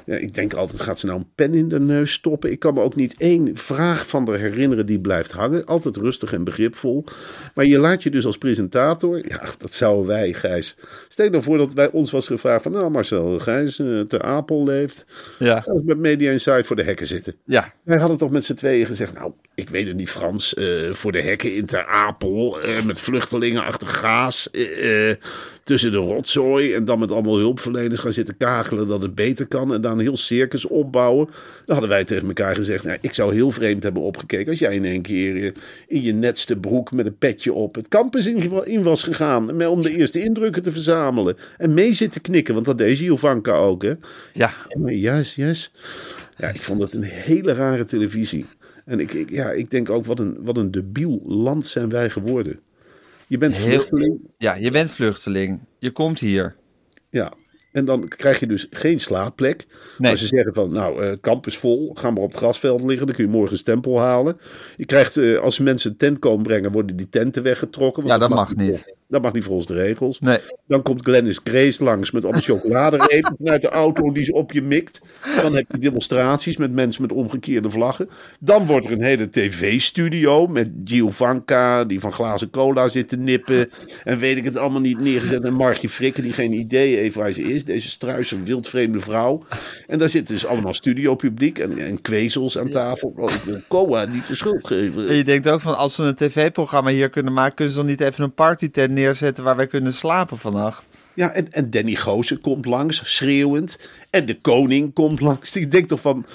ja, 0.06 0.14
ik 0.16 0.34
denk 0.34 0.54
altijd, 0.54 0.80
gaat 0.80 0.98
ze 0.98 1.06
nou 1.06 1.18
een 1.18 1.28
pen 1.34 1.54
in 1.54 1.68
de 1.68 1.80
neus 1.80 2.12
stoppen? 2.12 2.50
Ik 2.50 2.58
kan 2.58 2.74
me 2.74 2.80
ook 2.80 2.94
niet 2.94 3.14
één 3.18 3.56
vraag 3.56 4.06
van 4.08 4.28
haar 4.28 4.38
herinneren 4.38 4.86
die 4.86 5.00
blijft 5.00 5.32
hangen. 5.32 5.64
Altijd 5.64 5.96
rustig 5.96 6.32
en 6.32 6.44
begripvol. 6.44 7.04
Maar 7.54 7.64
je 7.64 7.78
laat 7.78 8.02
je 8.02 8.10
dus 8.10 8.26
als 8.26 8.38
presentator... 8.38 9.28
Ja, 9.28 9.42
dat 9.58 9.74
zouden 9.74 10.06
wij, 10.06 10.32
Gijs. 10.32 10.76
Stel 11.08 11.30
nou 11.30 11.42
voor 11.42 11.58
dat 11.58 11.74
bij 11.74 11.90
ons 11.90 12.10
was 12.10 12.26
gevraagd 12.26 12.62
van... 12.62 12.72
Nou, 12.72 12.90
Marcel 12.90 13.38
Gijs, 13.38 13.78
eh 13.78 14.00
te 14.00 14.22
Apel 14.22 14.64
leeft. 14.64 15.04
Ja, 15.38 15.64
met 15.84 15.98
Media 15.98 16.30
Insight 16.30 16.66
voor 16.66 16.76
de 16.76 16.82
hekken 16.82 17.06
zitten. 17.06 17.34
ja. 17.44 17.72
Wij 17.82 17.98
hadden 17.98 18.16
toch 18.18 18.30
met 18.30 18.44
z'n 18.44 18.54
tweeën 18.54 18.86
gezegd, 18.86 19.14
nou, 19.14 19.32
ik 19.54 19.70
weet 19.70 19.86
het 19.86 19.96
niet 19.96 20.10
Frans, 20.10 20.54
eh, 20.54 20.64
voor 20.92 21.12
de 21.12 21.20
hekken 21.22 21.54
in 21.54 21.66
Ter 21.66 21.86
Apel, 21.86 22.58
met 22.84 23.00
vluchtelingen 23.00 23.64
achter 23.64 23.88
gaas, 23.88 24.48
tussen 25.68 25.90
de 25.90 25.96
rotzooi 25.96 26.72
en 26.74 26.84
dan 26.84 26.98
met 26.98 27.12
allemaal 27.12 27.38
hulpverleners 27.38 28.00
gaan 28.00 28.12
zitten 28.12 28.36
kakelen 28.36 28.88
dat 28.88 29.02
het 29.02 29.14
beter 29.14 29.46
kan 29.46 29.74
en 29.74 29.80
dan 29.80 29.92
een 29.92 29.98
heel 29.98 30.16
circus 30.16 30.66
opbouwen. 30.66 31.26
Dan 31.26 31.76
hadden 31.76 31.88
wij 31.88 32.04
tegen 32.04 32.26
elkaar 32.26 32.54
gezegd, 32.54 32.84
nou, 32.84 32.98
ik 33.00 33.14
zou 33.14 33.34
heel 33.34 33.50
vreemd 33.50 33.82
hebben 33.82 34.02
opgekeken 34.02 34.50
als 34.50 34.58
jij 34.58 34.74
in 34.74 34.84
één 34.84 35.02
keer 35.02 35.44
eh, 35.44 35.52
in 35.86 36.02
je 36.02 36.12
netste 36.12 36.56
broek 36.56 36.92
met 36.92 37.06
een 37.06 37.18
petje 37.18 37.52
op 37.52 37.74
het 37.74 37.88
campus 37.88 38.26
in, 38.26 38.82
was 38.82 39.02
gegaan 39.02 39.66
om 39.66 39.82
de 39.82 39.96
eerste 39.96 40.22
indrukken 40.22 40.62
te 40.62 40.70
verzamelen 40.70 41.36
en 41.58 41.74
mee 41.74 41.92
zitten 41.92 42.20
knikken, 42.20 42.54
want 42.54 42.66
dat 42.66 42.78
deed 42.78 42.98
Giovanka 42.98 43.52
ook, 43.52 43.82
hè. 43.82 43.92
Ja, 44.32 44.52
yes, 44.84 45.34
yes. 45.34 45.72
Ja, 46.36 46.48
ik 46.48 46.60
vond 46.60 46.82
het 46.82 46.92
een 46.92 47.02
hele 47.02 47.52
rare 47.52 47.84
televisie. 47.84 48.46
En 48.84 49.00
ik, 49.00 49.12
ik, 49.12 49.30
ja, 49.30 49.50
ik 49.50 49.70
denk 49.70 49.90
ook, 49.90 50.06
wat 50.06 50.18
een, 50.20 50.36
wat 50.40 50.56
een 50.56 50.70
debiel 50.70 51.22
land 51.26 51.66
zijn 51.66 51.88
wij 51.88 52.10
geworden. 52.10 52.60
Je 53.28 53.38
bent 53.38 53.56
Heel- 53.56 53.66
vluchteling. 53.66 54.18
ja, 54.38 54.54
je 54.54 54.70
bent 54.70 54.90
vluchteling. 54.90 55.60
Je 55.78 55.90
komt 55.90 56.18
hier. 56.18 56.56
Ja. 57.10 57.32
En 57.72 57.84
dan 57.84 58.08
krijg 58.08 58.40
je 58.40 58.46
dus 58.46 58.66
geen 58.70 59.00
slaapplek. 59.00 59.66
Nee. 59.98 60.10
Als 60.10 60.20
ze 60.20 60.26
zeggen 60.26 60.54
van, 60.54 60.72
nou, 60.72 61.02
eh, 61.02 61.08
het 61.10 61.20
kamp 61.20 61.46
is 61.46 61.56
vol, 61.58 61.90
ga 61.94 62.10
maar 62.10 62.22
op 62.22 62.28
het 62.28 62.38
grasveld 62.38 62.82
liggen, 62.82 63.06
dan 63.06 63.14
kun 63.16 63.24
je 63.24 63.30
morgen 63.30 63.52
een 63.52 63.58
stempel 63.58 63.98
halen. 63.98 64.38
Je 64.76 64.84
krijgt, 64.84 65.16
eh, 65.16 65.36
als 65.38 65.58
mensen 65.58 65.90
een 65.90 65.96
tent 65.96 66.18
komen 66.18 66.42
brengen, 66.42 66.72
worden 66.72 66.96
die 66.96 67.08
tenten 67.08 67.42
weggetrokken. 67.42 68.02
want 68.02 68.14
Ja, 68.20 68.28
dat 68.28 68.36
mag 68.36 68.56
niet. 68.56 68.96
Dat 69.08 69.22
mag 69.22 69.32
niet 69.32 69.44
volgens 69.44 69.66
de 69.66 69.74
regels. 69.74 70.20
Nee. 70.20 70.38
Dan 70.66 70.82
komt 70.82 71.02
Glennis 71.02 71.40
Grace 71.44 71.84
langs 71.84 72.10
met 72.10 72.22
allemaal 72.22 72.42
chocoladerepen 72.42 73.34
vanuit 73.42 73.62
de 73.62 73.68
auto 73.68 74.12
die 74.12 74.24
ze 74.24 74.32
op 74.32 74.52
je 74.52 74.62
mikt. 74.62 75.00
Dan 75.42 75.54
heb 75.54 75.64
je 75.70 75.78
demonstraties 75.78 76.56
met 76.56 76.72
mensen 76.72 77.02
met 77.02 77.12
omgekeerde 77.12 77.70
vlaggen. 77.70 78.08
Dan 78.40 78.66
wordt 78.66 78.86
er 78.86 78.92
een 78.92 79.02
hele 79.02 79.30
tv-studio 79.30 80.46
met 80.46 80.70
Giovanka 80.84 81.84
die 81.84 82.00
van 82.00 82.12
glazen 82.12 82.50
cola 82.50 82.88
zit 82.88 83.08
te 83.08 83.16
nippen. 83.16 83.70
En 84.04 84.18
weet 84.18 84.36
ik 84.36 84.44
het 84.44 84.56
allemaal 84.56 84.80
niet 84.80 85.00
neergezet. 85.00 85.42
En 85.42 85.54
Margje 85.54 85.88
Frikke 85.88 86.22
die 86.22 86.32
geen 86.32 86.52
idee 86.52 86.96
heeft 86.96 87.14
waar 87.14 87.32
ze 87.32 87.42
is. 87.42 87.64
Deze 87.64 87.88
struise 87.88 88.42
wildvreemde 88.42 89.00
vrouw. 89.00 89.42
En 89.86 89.98
daar 89.98 90.08
zitten 90.08 90.34
dus 90.34 90.46
allemaal 90.46 90.74
studiopubliek 90.74 91.58
en, 91.58 91.78
en 91.78 92.00
kwezels 92.00 92.58
aan 92.58 92.70
tafel. 92.70 93.12
Oh, 93.16 93.32
ik 93.32 93.40
wil 93.40 93.60
Coa 93.68 94.04
niet 94.04 94.26
de 94.26 94.34
schuld 94.34 94.66
geven. 94.66 95.08
En 95.08 95.14
je 95.14 95.24
denkt 95.24 95.48
ook 95.48 95.60
van, 95.60 95.76
als 95.76 95.94
ze 95.94 96.02
een 96.02 96.14
tv-programma 96.14 96.90
hier 96.90 97.10
kunnen 97.10 97.32
maken, 97.32 97.54
kunnen 97.54 97.74
ze 97.74 97.80
dan 97.80 97.88
niet 97.88 98.00
even 98.00 98.24
een 98.24 98.34
partytent 98.34 98.96
neerzetten 98.98 99.44
waar 99.44 99.56
wij 99.56 99.66
kunnen 99.66 99.94
slapen 99.94 100.38
vannacht? 100.38 100.86
Ja, 101.14 101.30
en, 101.32 101.52
en 101.52 101.70
Danny 101.70 101.94
Goosen 101.94 102.40
komt 102.40 102.66
langs, 102.66 103.16
schreeuwend. 103.16 103.78
En 104.10 104.26
de 104.26 104.40
koning 104.40 104.94
komt 104.94 105.20
langs. 105.20 105.56
Ik 105.56 105.70
denk 105.70 105.88
toch 105.88 106.00
van, 106.00 106.26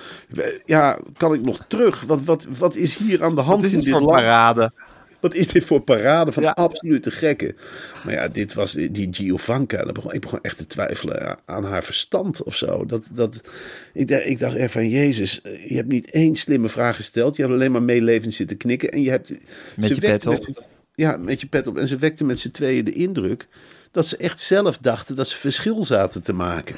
ja, 0.66 1.00
kan 1.18 1.34
ik 1.34 1.42
nog 1.42 1.66
terug? 1.68 2.02
Wat, 2.02 2.26
wat, 2.26 2.48
wat 2.58 2.76
is 2.76 2.98
hier 2.98 3.24
aan 3.24 3.36
de 3.36 3.42
hand 3.42 3.62
Wat 3.62 3.70
is 3.72 3.78
in 3.78 3.84
dit 3.84 3.90
voor 3.90 4.02
land? 4.02 4.16
parade? 4.16 4.72
Wat 5.20 5.34
is 5.34 5.48
dit 5.48 5.64
voor 5.64 5.82
parade 5.82 6.32
van 6.32 6.44
Ja. 6.44 6.52
absolute 6.52 7.12
gekken? 7.12 7.56
Maar 8.04 8.14
ja, 8.14 8.28
dit 8.28 8.54
was 8.54 8.72
die, 8.72 8.92
die 8.92 9.08
Giovanka. 9.12 9.92
Begon, 9.92 10.14
ik 10.14 10.22
begon 10.22 10.40
echt 10.42 10.58
te 10.58 10.68
twijfelen 10.68 11.38
aan 11.46 11.66
haar 11.66 11.84
verstand 11.84 12.44
of 12.44 12.56
zo. 12.56 12.86
Dat, 12.86 13.08
dat, 13.12 13.42
ik, 13.94 14.10
ik 14.10 14.40
dacht 14.40 14.56
echt 14.56 14.72
van, 14.72 14.90
Jezus, 14.90 15.40
je 15.68 15.76
hebt 15.76 15.88
niet 15.88 16.12
één 16.12 16.36
slimme 16.36 16.70
vraag 16.70 16.96
gesteld. 16.96 17.36
Je 17.36 17.42
hebt 17.42 17.54
alleen 17.54 17.72
maar 17.72 17.84
meelevend 17.84 18.34
zitten 18.34 18.58
knikken. 18.58 18.90
En 18.90 19.04
je 19.04 19.10
hebt... 19.10 19.34
Met 19.76 19.90
je 19.90 20.00
pet 20.02 20.26
op. 20.28 20.72
ja, 20.96 21.18
met 21.18 21.42
je 21.42 21.48
pet 21.48 21.68
op. 21.68 21.78
En 21.78 21.88
ze 21.88 21.98
wekten 21.98 22.26
met 22.26 22.40
z'n 22.40 22.52
tweeën 22.52 22.86
de 22.86 22.94
indruk 22.94 23.48
dat 23.92 24.06
ze 24.06 24.18
echt 24.18 24.40
zelf 24.40 24.78
dachten 24.78 25.16
dat 25.16 25.28
ze 25.28 25.38
verschil 25.38 25.86
zaten 25.86 26.24
te 26.24 26.34
maken. 26.34 26.76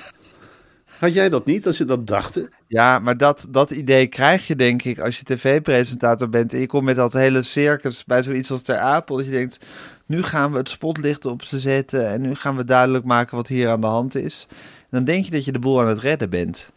Had 1.00 1.14
jij 1.14 1.30
dat 1.30 1.46
niet, 1.46 1.64
dat 1.64 1.76
ze 1.76 1.86
dat 1.86 2.08
dachten? 2.08 2.50
Ja, 2.68 3.00
maar 3.00 3.18
dat, 3.18 3.48
dat 3.50 3.72
idee 3.72 4.08
krijg 4.08 4.48
je 4.48 4.56
denk 4.56 4.84
ik 4.84 5.00
als 5.00 5.18
je 5.18 5.24
tv-presentator 5.24 6.30
bent 6.30 6.54
en 6.54 6.60
je 6.60 6.68
komt 6.68 6.84
met 6.84 6.96
dat 6.96 7.14
hele 7.14 7.44
circus 7.44 8.06
bij 8.06 8.24
zoiets 8.24 8.52
als 8.52 8.62
Ter 8.62 8.78
Apel. 8.78 9.16
Dat 9.16 9.26
je 9.26 9.32
denkt, 9.32 9.60
nu 10.06 10.24
gaan 10.24 10.52
we 10.52 10.58
het 10.58 10.70
spotlicht 10.70 11.26
op 11.26 11.44
ze 11.44 11.60
zetten 11.60 12.10
en 12.10 12.22
nu 12.22 12.36
gaan 12.36 12.56
we 12.56 12.64
duidelijk 12.64 13.06
maken 13.06 13.36
wat 13.36 13.48
hier 13.48 13.70
aan 13.70 13.82
de 13.82 13.88
hand 13.88 14.16
is. 14.16 14.48
En 14.50 14.88
dan 14.90 15.04
denk 15.04 15.26
je 15.26 15.32
dat 15.32 15.46
je 15.46 15.52
de 15.52 15.60
boel 15.60 15.82
aan 15.82 15.88
het 15.88 16.00
redden 16.00 16.30
bent. 16.30 16.72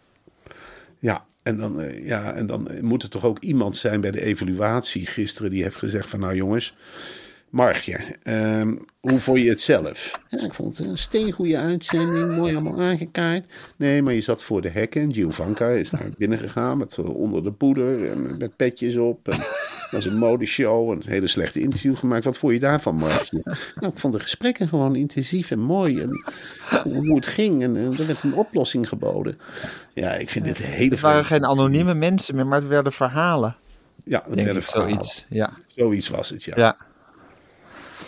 Ja, 0.99 1.25
en 1.43 1.57
dan, 1.57 1.81
eh, 1.81 2.07
ja, 2.07 2.33
en 2.33 2.47
dan 2.47 2.69
moet 2.81 3.03
er 3.03 3.09
toch 3.09 3.25
ook 3.25 3.39
iemand 3.39 3.77
zijn 3.77 4.01
bij 4.01 4.11
de 4.11 4.23
evaluatie 4.23 5.07
gisteren 5.07 5.51
die 5.51 5.63
heeft 5.63 5.77
gezegd 5.77 6.09
van 6.09 6.21
nou 6.21 6.35
jongens, 6.35 6.75
Margje, 7.51 7.99
ehm, 8.23 8.77
hoe 9.01 9.19
vond 9.19 9.41
je 9.41 9.49
het 9.49 9.61
zelf? 9.61 10.21
Ja, 10.29 10.45
ik 10.45 10.55
vond 10.55 10.79
het 10.79 10.87
een 10.87 10.99
steengoede 10.99 11.57
uitzending, 11.57 12.37
mooi 12.37 12.55
allemaal 12.57 12.81
aangekaart. 12.81 13.49
Nee, 13.77 14.03
maar 14.03 14.15
je 14.15 14.21
zat 14.21 14.43
voor 14.43 14.63
de 14.63 14.69
hekken 14.69 15.03
en 15.03 15.15
Giovanka 15.15 15.69
is 15.69 15.91
naar 15.91 16.09
binnen 16.19 16.39
gegaan 16.39 16.79
met 16.79 16.97
eh, 16.99 17.15
onder 17.15 17.43
de 17.43 17.53
poeder 17.53 18.11
en 18.11 18.37
met 18.39 18.57
petjes 18.57 18.97
op. 18.97 19.29
En 19.29 19.39
dat 19.39 19.91
was 19.91 20.05
een 20.05 20.19
modeshow 20.19 20.91
en 20.91 20.97
een 20.97 21.11
hele 21.11 21.27
slechte 21.27 21.61
interview 21.61 21.97
gemaakt. 21.97 22.25
Wat 22.25 22.39
vond 22.39 22.53
je 22.53 22.59
daarvan, 22.59 22.95
Margje? 22.95 23.41
Nou, 23.75 23.93
ik 23.93 23.99
vond 23.99 24.13
de 24.13 24.21
gesprekken 24.21 24.69
gewoon 24.69 24.97
intensief 24.97 25.51
en 25.51 25.61
mooi. 25.61 26.01
En 26.01 26.23
hoe 26.83 27.15
het 27.15 27.27
ging. 27.27 27.63
En, 27.63 27.77
eh, 27.77 27.99
er 27.99 28.07
werd 28.07 28.23
een 28.23 28.35
oplossing 28.35 28.89
geboden. 28.89 29.39
Ja, 29.95 30.13
ik 30.13 30.29
vind 30.29 30.45
dit 30.45 30.59
hele 30.59 30.91
Het 30.91 31.01
waren 31.01 31.25
geen 31.25 31.47
anonieme 31.47 31.95
mensen 31.95 32.35
meer, 32.35 32.47
maar 32.47 32.59
het 32.59 32.69
werden 32.69 32.93
verhalen. 32.93 33.57
Ja, 34.05 34.19
dat 34.19 34.35
Denk 34.35 34.45
werden 34.47 34.63
verhalen. 34.63 34.91
zoiets. 34.91 35.27
Ja. 35.29 35.51
Zoiets 35.67 36.09
was 36.09 36.31
het, 36.31 36.45
ja. 36.45 36.53
ja. 36.57 36.77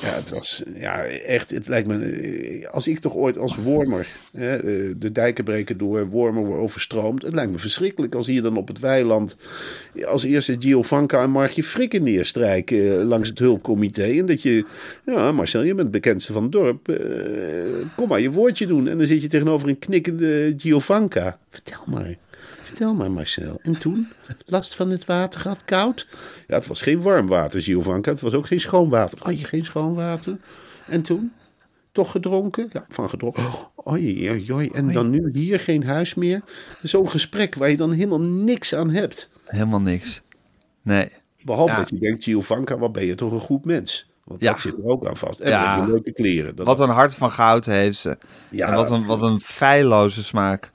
Ja, 0.03 0.09
het 0.09 0.31
was 0.31 0.63
ja, 0.75 1.05
echt. 1.05 1.51
Het 1.51 1.69
lijkt 1.69 1.89
me. 1.89 1.99
eh, 2.05 2.69
Als 2.71 2.89
ik 2.89 2.99
toch 2.99 3.15
ooit 3.15 3.39
als 3.39 3.57
wormer. 3.57 4.07
Hè, 4.33 4.57
eh, 4.57 4.95
de 4.97 5.13
dijken 5.13 5.45
breken 5.45 5.79
door, 5.79 6.07
wormen 6.09 6.45
worden 6.45 6.63
overstroomd. 6.63 7.23
Het 7.23 7.35
lijkt 7.35 7.53
me 7.53 7.59
verschrikkelijk 7.59 8.15
als 8.15 8.27
hier 8.27 8.43
dan 8.43 8.57
op 8.57 8.69
het 8.69 8.79
weiland. 8.79 9.37
als 10.07 10.25
eerste 10.25 10.57
Giovanka 10.59 11.23
en 11.23 11.31
Margje 11.31 11.63
Frikken 11.65 12.03
neerstrijken. 12.03 13.01
eh, 13.01 13.07
langs 13.07 13.29
het 13.29 13.39
hulpcomité. 13.39 14.05
En 14.05 14.27
dat 14.27 14.43
je. 14.43 14.65
Ja, 15.07 15.33
Marcel, 15.33 15.61
je 15.63 15.67
bent 15.69 15.79
het 15.81 15.91
bekendste 15.91 16.33
van 16.33 16.43
het 16.43 16.53
dorp. 16.53 16.89
eh, 16.89 16.97
kom 17.97 18.09
maar 18.09 18.21
je 18.21 18.31
woordje 18.31 18.67
doen. 18.67 18.89
En 18.89 18.99
dan 18.99 19.07
zit 19.07 19.23
je 19.23 19.29
tegenover 19.29 19.69
een 19.69 19.79
knikkende 19.79 20.55
Giovanka. 20.57 21.39
Vertel 21.51 21.83
maar. 21.87 22.17
Vertel 22.71 22.95
maar, 22.95 23.11
Marcel. 23.11 23.59
En 23.63 23.79
toen? 23.79 24.09
Last 24.47 24.75
van 24.75 24.91
het 24.91 25.05
water 25.05 25.41
gehad, 25.41 25.65
koud? 25.65 26.07
Ja, 26.47 26.55
het 26.55 26.67
was 26.67 26.83
geen 26.83 27.03
warm 27.03 27.27
water, 27.27 27.63
Giovanka. 27.63 28.11
Het 28.11 28.21
was 28.21 28.35
ook 28.35 28.47
geen 28.47 28.61
schoon 28.61 28.89
water. 28.89 29.19
Oh, 29.27 29.33
je 29.39 29.45
geen 29.45 29.65
schoon 29.65 29.95
water? 29.95 30.37
En 30.87 31.03
toen? 31.03 31.33
Toch 31.93 32.11
gedronken? 32.11 32.69
Ja, 32.73 32.85
van 32.89 33.09
gedronken. 33.09 33.45
Oei, 33.89 34.31
oei, 34.31 34.53
oei. 34.53 34.69
En 34.69 34.93
dan 34.93 35.11
nu 35.11 35.31
hier 35.33 35.61
geen 35.61 35.85
huis 35.85 36.15
meer? 36.15 36.43
Zo'n 36.83 37.09
gesprek 37.11 37.55
waar 37.55 37.71
je 37.71 37.77
dan 37.77 37.93
helemaal 37.93 38.21
niks 38.21 38.75
aan 38.75 38.91
hebt. 38.91 39.31
Helemaal 39.45 39.81
niks. 39.81 40.23
Nee. 40.83 41.09
Behalve 41.43 41.73
Ja. 41.73 41.79
dat 41.79 41.89
je 41.89 41.99
denkt, 41.99 42.25
Giovanka, 42.25 42.79
wat 42.79 42.93
ben 42.93 43.05
je 43.05 43.15
toch 43.15 43.33
een 43.33 43.41
goed 43.41 43.65
mens? 43.65 44.11
Want 44.25 44.41
Ja. 44.43 44.51
dat 44.51 44.61
zit 44.61 44.73
er 44.73 44.85
ook 44.85 45.07
aan 45.07 45.17
vast. 45.17 45.41
En 45.41 45.51
Ja. 45.51 45.87
leuke 45.87 46.13
kleren. 46.13 46.57
Dat 46.57 46.67
Wat 46.67 46.81
een 46.81 46.89
hart 46.89 47.15
van 47.15 47.31
goud 47.31 47.67
heeft 47.67 47.99
ze. 47.99 48.19
Ja. 48.51 48.67
En 48.67 48.75
wat 48.75 48.91
een, 48.91 49.07
wat 49.07 49.23
een 49.23 49.41
feilloze 49.41 50.25
smaak. 50.25 50.73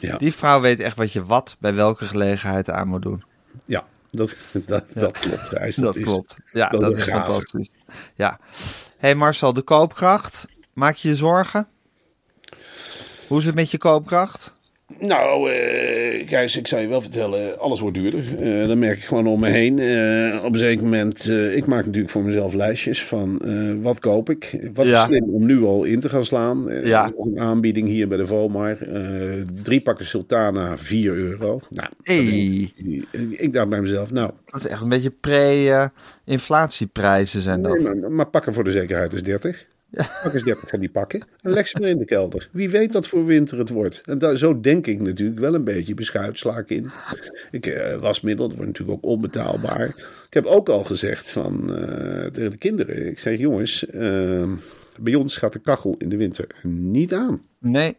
Ja, 0.00 0.16
Die 0.16 0.34
vrouw 0.34 0.60
weet 0.60 0.80
echt 0.80 0.96
wat 0.96 1.12
je 1.12 1.24
wat 1.24 1.56
bij 1.58 1.74
welke 1.74 2.04
gelegenheid 2.04 2.70
aan 2.70 2.88
moet 2.88 3.02
doen. 3.02 3.24
ja, 3.64 3.84
dat, 4.10 4.36
dat, 4.52 4.84
dat 4.94 5.18
klopt. 5.18 5.80
Dat, 5.80 6.00
klopt. 6.00 6.36
Ja, 6.52 6.68
dat 6.84 6.96
is 6.96 7.04
fantastisch. 7.04 7.70
Ja. 8.14 8.40
hey 8.98 9.14
Marcel, 9.14 9.52
de 9.52 9.62
koopkracht. 9.62 10.46
Maak 10.72 10.96
je 10.96 11.08
je 11.08 11.14
zorgen? 11.14 11.68
Hoe 13.28 13.38
is 13.38 13.44
het 13.44 13.54
met 13.54 13.70
je 13.70 13.78
koopkracht? 13.78 14.52
Nou, 15.00 15.50
eh 15.50 16.28
Gijs, 16.28 16.56
ik 16.56 16.66
zou 16.66 16.82
je 16.82 16.88
wel 16.88 17.00
vertellen, 17.00 17.58
alles 17.58 17.80
wordt 17.80 17.96
duurder. 17.96 18.24
Eh 18.42 18.66
dat 18.68 18.76
merk 18.76 18.96
ik 18.96 19.04
gewoon 19.04 19.26
om 19.26 19.40
me 19.40 19.48
heen. 19.48 19.78
Eh, 19.78 20.44
op 20.44 20.52
een 20.52 20.58
zeker 20.58 20.82
moment, 20.84 21.30
ik 21.54 21.66
maak 21.66 21.84
natuurlijk 21.84 22.12
voor 22.12 22.22
mezelf 22.22 22.54
lijstjes 22.54 23.04
van 23.04 23.42
wat 23.82 24.00
koop 24.00 24.30
ik. 24.30 24.68
Wat 24.74 24.86
Ja. 24.86 25.00
is 25.00 25.06
slim 25.06 25.24
om 25.24 25.46
nu 25.46 25.62
al 25.62 25.84
in 25.84 26.00
te 26.00 26.08
gaan 26.08 26.24
slaan. 26.24 26.64
Ja. 26.84 27.12
Een 27.18 27.40
aanbieding 27.40 27.88
hier 27.88 28.08
bij 28.08 28.18
de 28.18 28.26
Vomar. 28.26 28.76
Eh, 28.80 29.02
drie 29.62 29.80
pakken 29.80 30.06
Sultana, 30.06 30.78
4 30.78 31.14
euro. 31.14 31.60
Nou, 31.70 31.88
ik 33.36 33.52
dacht 33.52 33.68
bij 33.68 33.80
mezelf, 33.80 34.10
nou, 34.10 34.30
dat 34.44 34.60
is 34.60 34.66
echt 34.66 34.82
een 34.82 34.88
beetje 34.88 35.12
pre-inflatieprijzen 35.20 37.40
zijn 37.40 37.62
dat. 37.62 37.78
nee, 37.80 37.94
maar, 37.94 38.10
maar 38.12 38.26
pakken 38.28 38.54
voor 38.54 38.64
de 38.64 38.70
zekerheid 38.70 39.12
is 39.12 39.22
30. 39.22 39.66
Pak 40.22 40.34
eens 40.34 40.42
30 40.42 40.68
van 40.68 40.80
die 40.80 40.90
pakken. 40.90 41.22
En 41.42 41.50
leg 41.50 41.68
ze 41.68 41.78
maar 41.80 41.88
in 41.88 41.98
de 41.98 42.04
kelder. 42.04 42.48
Wie 42.52 42.70
weet 42.70 42.92
wat 42.92 43.08
voor 43.08 43.24
winter 43.24 43.58
het 43.58 43.68
wordt. 43.68 44.02
En 44.04 44.18
daar, 44.18 44.36
zo 44.36 44.60
denk 44.60 44.86
ik 44.86 45.00
natuurlijk 45.00 45.38
wel 45.38 45.54
een 45.54 45.64
beetje. 45.64 45.94
Beschuit 45.94 46.38
sla 46.38 46.58
ik 46.58 46.70
in. 46.70 46.90
Ik, 47.50 47.66
eh, 47.66 47.96
wasmiddel, 47.96 48.48
dat 48.48 48.56
wordt 48.56 48.72
natuurlijk 48.72 49.04
ook 49.04 49.10
onbetaalbaar. 49.10 49.88
Ik 50.26 50.34
heb 50.34 50.44
ook 50.44 50.68
al 50.68 50.84
gezegd 50.84 51.30
van, 51.30 51.74
eh, 51.74 52.26
tegen 52.26 52.50
de 52.50 52.56
kinderen. 52.56 53.06
Ik 53.06 53.18
zeg, 53.18 53.38
jongens, 53.38 53.86
eh, 53.86 54.50
bij 55.00 55.14
ons 55.14 55.36
gaat 55.36 55.52
de 55.52 55.58
kachel 55.58 55.94
in 55.98 56.08
de 56.08 56.16
winter 56.16 56.46
niet 56.62 57.14
aan. 57.14 57.42
Nee, 57.58 57.96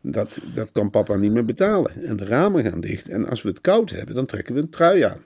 Dat, 0.00 0.38
dat 0.52 0.72
kan 0.72 0.90
papa 0.90 1.16
niet 1.16 1.32
meer 1.32 1.44
betalen. 1.44 2.02
En 2.04 2.16
de 2.16 2.24
ramen 2.24 2.64
gaan 2.64 2.80
dicht. 2.80 3.08
En 3.08 3.28
als 3.28 3.42
we 3.42 3.48
het 3.48 3.60
koud 3.60 3.90
hebben, 3.90 4.14
dan 4.14 4.26
trekken 4.26 4.54
we 4.54 4.60
een 4.60 4.68
trui 4.70 5.00
aan. 5.00 5.24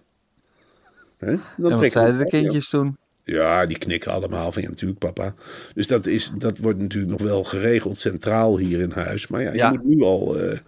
Hè? 1.16 1.36
Dan 1.56 1.72
en 1.72 1.78
wat 1.78 1.90
zeiden 1.90 2.18
de 2.18 2.22
aan. 2.22 2.28
kindjes 2.28 2.68
toen? 2.68 2.96
Ja, 3.28 3.66
die 3.66 3.78
knikken 3.78 4.12
allemaal 4.12 4.52
van 4.52 4.62
ja, 4.62 4.68
natuurlijk 4.68 4.98
papa. 4.98 5.34
Dus 5.74 5.86
dat, 5.86 6.06
is, 6.06 6.32
dat 6.38 6.58
wordt 6.58 6.78
natuurlijk 6.78 7.12
nog 7.20 7.28
wel 7.28 7.44
geregeld 7.44 7.98
centraal 7.98 8.58
hier 8.58 8.80
in 8.80 8.92
huis. 8.94 9.26
Maar 9.26 9.42
ja, 9.42 9.52
Ja. 9.52 9.70
je 9.70 9.78
moet 9.78 9.86
nu 9.96 10.02
al... 10.02 10.38
eh, 10.38 10.58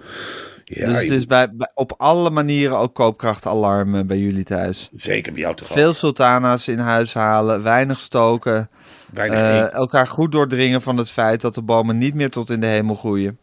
ja, 0.65 0.87
dus 0.87 1.01
het 1.03 1.11
is 1.11 1.27
bij, 1.27 1.53
bij- 1.55 1.71
op 1.75 1.95
alle 1.97 2.31
manieren 2.31 2.79
ook 2.79 2.95
koopkrachtalarm 2.95 4.07
bij 4.07 4.19
jullie 4.19 4.45
thuis. 4.45 4.89
zeker 4.93 5.33
bij 5.33 5.41
jou 5.41 5.55
toch 5.55 5.69
Veel 5.69 5.93
sultana's 5.93 6.69
in 6.69 6.79
huis 6.79 7.15
halen, 7.15 7.63
weinig 7.63 8.01
stoken. 8.01 8.71
weinig 9.13 9.39
eten. 9.39 9.73
elkaar 9.73 10.07
goed 10.07 10.33
doordringen 10.33 10.83
van 10.83 10.97
het 10.97 11.11
feit 11.11 11.41
dat 11.41 11.55
de 11.55 11.63
bomen 11.63 11.99
niet 11.99 12.15
meer 12.15 12.31
tot 12.31 12.51
in 12.51 12.61
de 12.61 12.67
hemel 12.67 12.95
groeien. 12.95 13.39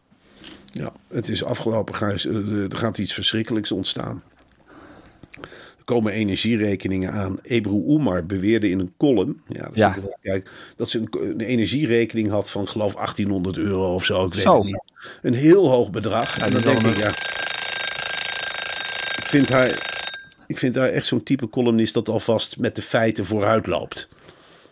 Ja, 0.65 0.91
het 1.07 1.29
is 1.29 1.43
afgelopen. 1.43 1.93
Eh, 2.01 2.71
Er 2.71 2.77
gaat 2.77 2.97
iets 2.97 3.13
verschrikkelijks 3.13 3.71
ontstaan. 3.71 4.23
Komen 5.85 6.13
energierekeningen 6.13 7.11
aan. 7.11 7.39
Ebru 7.43 7.71
Oemar 7.85 8.25
beweerde 8.25 8.69
in 8.69 8.79
een 8.79 8.93
column 8.97 9.41
ja, 9.47 9.63
dat, 9.63 9.75
Ja. 9.75 9.95
kijk, 10.21 10.49
dat 10.75 10.89
ze 10.89 10.97
een, 10.99 11.07
een 11.29 11.41
energierekening 11.41 12.29
had 12.29 12.49
van 12.49 12.67
geloof 12.67 12.93
1800 12.93 13.57
euro 13.57 13.93
of 13.93 14.05
zo. 14.05 14.25
Ik 14.25 14.33
weet 14.33 14.43
Zo. 14.43 14.55
het 14.55 14.65
niet. 14.65 14.81
Een 15.21 15.33
heel 15.33 15.69
hoog 15.69 15.89
bedrag. 15.91 16.39
en 16.39 16.51
dan 16.51 16.61
denk 16.61 16.81
ik, 16.81 16.97
ja, 16.97 17.07
ik 19.17 19.25
vind 19.25 19.49
haar... 19.49 19.93
Ik 20.47 20.57
vind 20.57 20.75
haar 20.75 20.89
echt 20.89 21.05
zo'n 21.05 21.23
type 21.23 21.49
columnist 21.49 21.93
dat 21.93 22.09
alvast 22.09 22.57
met 22.59 22.75
de 22.75 22.81
feiten 22.81 23.25
vooruit 23.25 23.67
loopt. 23.67 24.09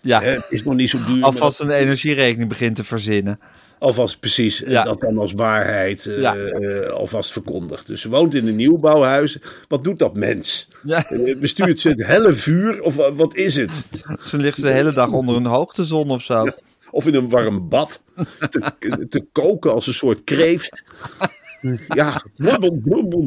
Ja, 0.01 0.21
is 0.49 0.63
nog 0.63 0.75
niet 0.75 0.89
zo 0.89 0.99
duur. 1.05 1.23
alvast 1.23 1.59
een 1.59 1.69
energierekening 1.71 2.49
begint 2.49 2.75
te 2.75 2.83
verzinnen. 2.83 3.39
Alvast 3.83 4.19
precies, 4.19 4.63
eh, 4.63 4.71
Ja. 4.71 4.83
dat 4.83 4.99
dan 4.99 5.17
als 5.17 5.33
waarheid 5.33 6.05
eh, 6.05 6.19
Ja. 6.21 6.35
eh, 6.35 6.89
alvast 6.89 7.31
verkondigd. 7.31 7.87
Dus 7.87 8.01
ze 8.01 8.09
woont 8.09 8.35
in 8.35 8.47
een 8.47 8.55
nieuwbouwhuis. 8.55 9.37
Wat 9.67 9.83
doet 9.83 9.99
dat 9.99 10.15
mens? 10.15 10.67
Ja, 10.83 11.05
Bestuurt 11.39 11.79
ze 11.79 11.89
het 11.89 12.05
helle 12.05 12.33
vuur 12.33 12.81
of 12.81 12.95
wa- 12.95 13.13
wat 13.13 13.35
is 13.35 13.55
het? 13.55 13.83
ze 14.23 14.37
ligt 14.37 14.61
de 14.61 14.69
hele 14.71 14.93
dag 14.93 15.11
onder 15.11 15.35
een 15.35 15.45
hoogtezon 15.45 16.09
of 16.09 16.21
zo. 16.23 16.45
Of 16.91 17.07
in 17.07 17.15
een 17.15 17.29
warm 17.29 17.69
bad 17.69 18.03
te, 18.49 18.61
te 19.09 19.25
koken 19.31 19.73
als 19.73 19.87
een 19.87 19.93
soort 19.93 20.23
kreeft. 20.23 20.83
Ja, 21.87 22.21
bubbel, 22.35 22.79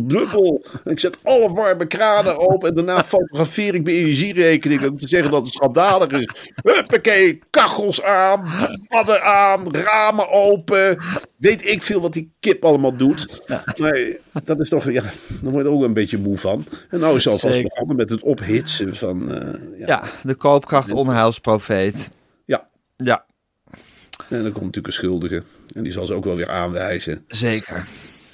bubbel. 0.07 0.65
En 0.85 0.91
ik 0.91 1.01
zet 1.01 1.17
alle 1.23 1.51
warme 1.51 1.87
kranen 1.87 2.39
open 2.39 2.69
en 2.69 2.75
daarna 2.75 3.05
fotografeer 3.05 3.75
ik 3.75 3.83
mijn 3.85 3.97
energierekening 3.97 4.89
om 4.89 4.99
te 4.99 5.09
zeggen 5.09 5.31
dat 5.31 5.45
het 5.45 5.55
schandalig 5.55 6.11
is. 6.11 6.53
Huppakee, 6.63 7.39
kachels 7.51 8.03
aan, 8.03 8.43
padden 8.89 9.23
aan, 9.23 9.75
ramen 9.75 10.31
open. 10.31 10.99
Weet 11.37 11.65
ik 11.67 11.83
veel 11.83 12.01
wat 12.01 12.13
die 12.13 12.33
kip 12.41 12.65
allemaal 12.65 12.97
doet. 12.97 13.43
Maar 13.77 14.07
dat 14.45 14.61
is 14.61 14.69
toch, 14.69 14.91
ja, 14.91 15.03
daar 15.03 15.13
word 15.53 15.55
je 15.55 15.61
er 15.71 15.77
ook 15.77 15.83
een 15.83 15.93
beetje 15.95 16.19
moe 16.19 16.39
van. 16.39 16.67
En 16.91 17.01
nou 17.01 17.17
is 17.17 17.29
alvast 17.29 17.63
begonnen 17.63 17.97
met 17.97 18.11
het 18.11 18.23
ophitsen 18.23 18.97
van, 18.97 19.33
eh, 19.33 19.79
ja. 19.79 19.87
Ja, 19.87 20.03
de 20.23 20.35
koopkracht 20.35 20.93
onheilsprofeet. 20.93 22.11
ja. 22.45 22.69
Ja, 22.97 23.25
En 24.29 24.43
dan 24.43 24.53
komt 24.53 24.55
natuurlijk 24.65 24.87
een 24.87 24.93
schuldige. 24.93 25.43
En 25.75 25.83
die 25.83 25.93
zal 25.93 26.07
ze 26.07 26.15
ook 26.15 26.25
wel 26.25 26.37
weer 26.37 26.51
aanwijzen. 26.51 27.25
zeker. 27.29 27.87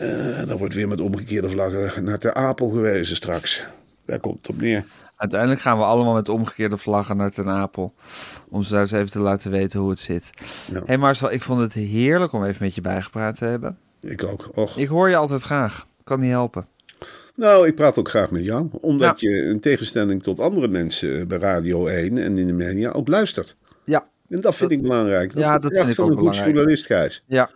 En 0.03 0.47
dan 0.47 0.57
wordt 0.57 0.75
weer 0.75 0.89
met 0.89 1.01
omgekeerde 1.01 1.49
vlaggen 1.49 2.05
naar 2.05 2.19
Ter 2.19 2.35
Apel 2.35 2.69
gewezen 2.69 3.17
straks. 3.17 3.65
Daar 4.05 4.21
komt 4.21 4.37
het 4.37 4.49
op 4.49 4.61
neer. 4.61 4.85
Uiteindelijk 5.17 5.61
gaan 5.61 5.79
we 5.79 5.85
allemaal 5.85 6.15
met 6.15 6.29
omgekeerde 6.29 6.77
vlaggen 6.77 7.17
naar 7.17 7.31
Ten 7.31 7.49
Apel. 7.49 7.95
Om 8.49 8.63
ze 8.63 8.73
daar 8.73 8.81
eens 8.81 8.93
even 8.93 9.11
te 9.11 9.19
laten 9.21 9.51
weten 9.51 9.81
hoe 9.81 9.91
het 9.91 9.99
zit. 9.99 10.31
Hé 10.73 10.81
hey 10.87 10.99
Marcel, 10.99 11.33
ik 11.33 11.43
vond 11.43 11.61
het 11.61 11.73
heerlijk 11.73 12.33
om 12.33 12.45
even 12.45 12.63
met 12.63 12.75
je 12.75 12.81
bijgepraat 12.81 13.37
te 13.37 13.45
hebben. 13.45 13.79
Ik 14.01 14.25
ook. 14.25 14.51
Och. 14.55 14.77
Ik 14.79 14.89
hoor 14.89 15.09
je 15.09 15.17
altijd 15.17 15.43
graag. 15.43 15.87
Kan 16.05 16.21
niet 16.21 16.31
helpen. 16.31 16.67
Nou, 17.35 17.67
ik 17.67 17.75
praat 17.75 17.99
ook 17.99 18.09
graag 18.09 18.31
met 18.31 18.45
jou. 18.45 18.69
Omdat 18.81 19.21
je 19.21 19.31
in 19.31 19.61
tegenstelling 19.61 20.23
tot 20.23 20.41
andere 20.41 20.69
mensen 20.69 21.29
bij 21.29 21.39
Radio 21.39 21.87
1 21.87 22.19
en 22.19 22.39
in 22.39 22.47
de 22.47 22.53
media 22.53 22.91
ook 22.91 23.09
luistert. 23.09 23.57
Ja, 23.85 24.07
En 24.29 24.41
dat 24.41 24.55
vind 24.55 24.71
ik 24.71 24.83
belangrijk. 24.83 25.33
Dat 25.35 25.43
Ja, 25.43 25.55
is 25.55 25.61
de 25.61 25.69
dat 25.69 25.73
vind 25.79 25.89
ik 25.89 25.95
van 25.95 26.05
ook 26.05 26.11
een 26.11 26.17
goed 26.17 26.25
belangrijk. 26.25 26.55
journalist, 26.55 26.87
Gijs. 26.87 27.23
ja. 27.27 27.51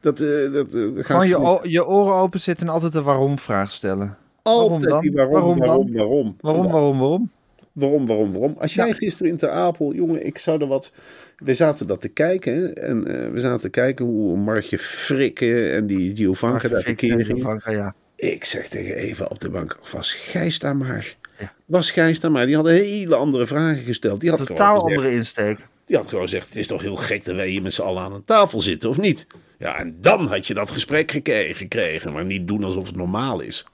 Dat, 0.00 0.20
eh, 0.20 0.52
dat, 0.52 0.66
eh, 0.74 0.80
Gewoon 1.04 1.28
je, 1.28 1.58
je 1.62 1.86
oren 1.86 2.14
open 2.14 2.40
zitten 2.40 2.66
en 2.66 2.72
altijd 2.72 2.94
een 2.94 3.02
waarom-vraag 3.02 3.72
stellen. 3.72 4.16
altijd 4.42 4.90
waarom 4.90 5.10
dan? 5.12 5.14
waarom, 5.14 5.58
Waarom 5.58 5.58
waarom, 5.58 5.92
waarom, 5.92 6.36
Waarom, 6.40 6.70
waarom, 6.72 6.98
waarom? 6.98 7.30
Waarom, 7.72 8.06
waarom, 8.06 8.32
waarom? 8.32 8.54
Als 8.58 8.74
jij 8.74 8.86
Ja. 8.86 8.94
gisteren 8.94 9.32
in 9.32 9.38
Ter 9.38 9.50
Apel, 9.50 9.94
jongen, 9.94 10.26
ik 10.26 10.38
zou 10.38 10.60
er 10.60 10.66
wat... 10.66 10.92
We 11.36 11.54
zaten 11.54 11.86
dat 11.86 12.00
te 12.00 12.08
kijken, 12.08 12.54
hè, 12.54 12.66
en 12.68 13.06
eh, 13.24 13.30
we 13.32 13.40
zaten 13.40 13.60
te 13.60 13.68
kijken 13.68 14.04
hoe 14.04 14.36
Martje 14.36 14.78
Frikke 14.78 15.70
en 15.70 15.86
die 15.86 16.16
Giovanka 16.16 16.68
daar 16.68 16.82
tekeer. 16.82 17.24
Giovanka, 17.24 17.70
ja. 17.70 17.94
Ik 18.16 18.44
zeg 18.44 18.68
tegen 18.68 18.94
Eva 18.94 19.24
op 19.24 19.40
de 19.40 19.50
bank, 19.50 19.78
was 19.92 20.12
Gijs 20.12 20.58
daar 20.58 20.76
maar. 20.76 21.16
Ja. 21.38 21.52
Was 21.66 21.90
Gijs 21.90 22.20
daar 22.20 22.30
maar. 22.30 22.46
Die 22.46 22.56
had 22.56 22.66
hele 22.66 23.14
andere 23.14 23.46
vragen 23.46 23.82
gesteld. 23.82 24.20
Die 24.20 24.30
had, 24.30 24.46
Totaal 24.46 24.74
gezegd, 24.80 24.96
andere 24.96 25.16
insteek. 25.16 25.66
Die 25.88 25.96
had 25.96 26.08
gewoon 26.08 26.24
gezegd, 26.24 26.46
het 26.46 26.56
is 26.56 26.66
toch 26.66 26.82
heel 26.82 26.96
gek 26.96 27.24
dat 27.24 27.34
wij 27.34 27.48
hier 27.48 27.62
met 27.62 27.74
z'n 27.74 27.82
allen 27.82 28.02
aan 28.02 28.12
een 28.12 28.24
tafel 28.24 28.60
zitten, 28.60 28.88
of 28.90 28.98
niet? 28.98 29.26
Ja, 29.58 29.76
en 29.76 29.96
dan 30.00 30.26
had 30.26 30.46
je 30.46 30.54
dat 30.54 30.70
gesprek 30.70 31.10
gekregen, 31.52 32.12
maar 32.12 32.24
niet 32.24 32.48
doen 32.48 32.64
alsof 32.64 32.86
het 32.86 32.96
normaal 32.96 33.40
is. 33.40 33.66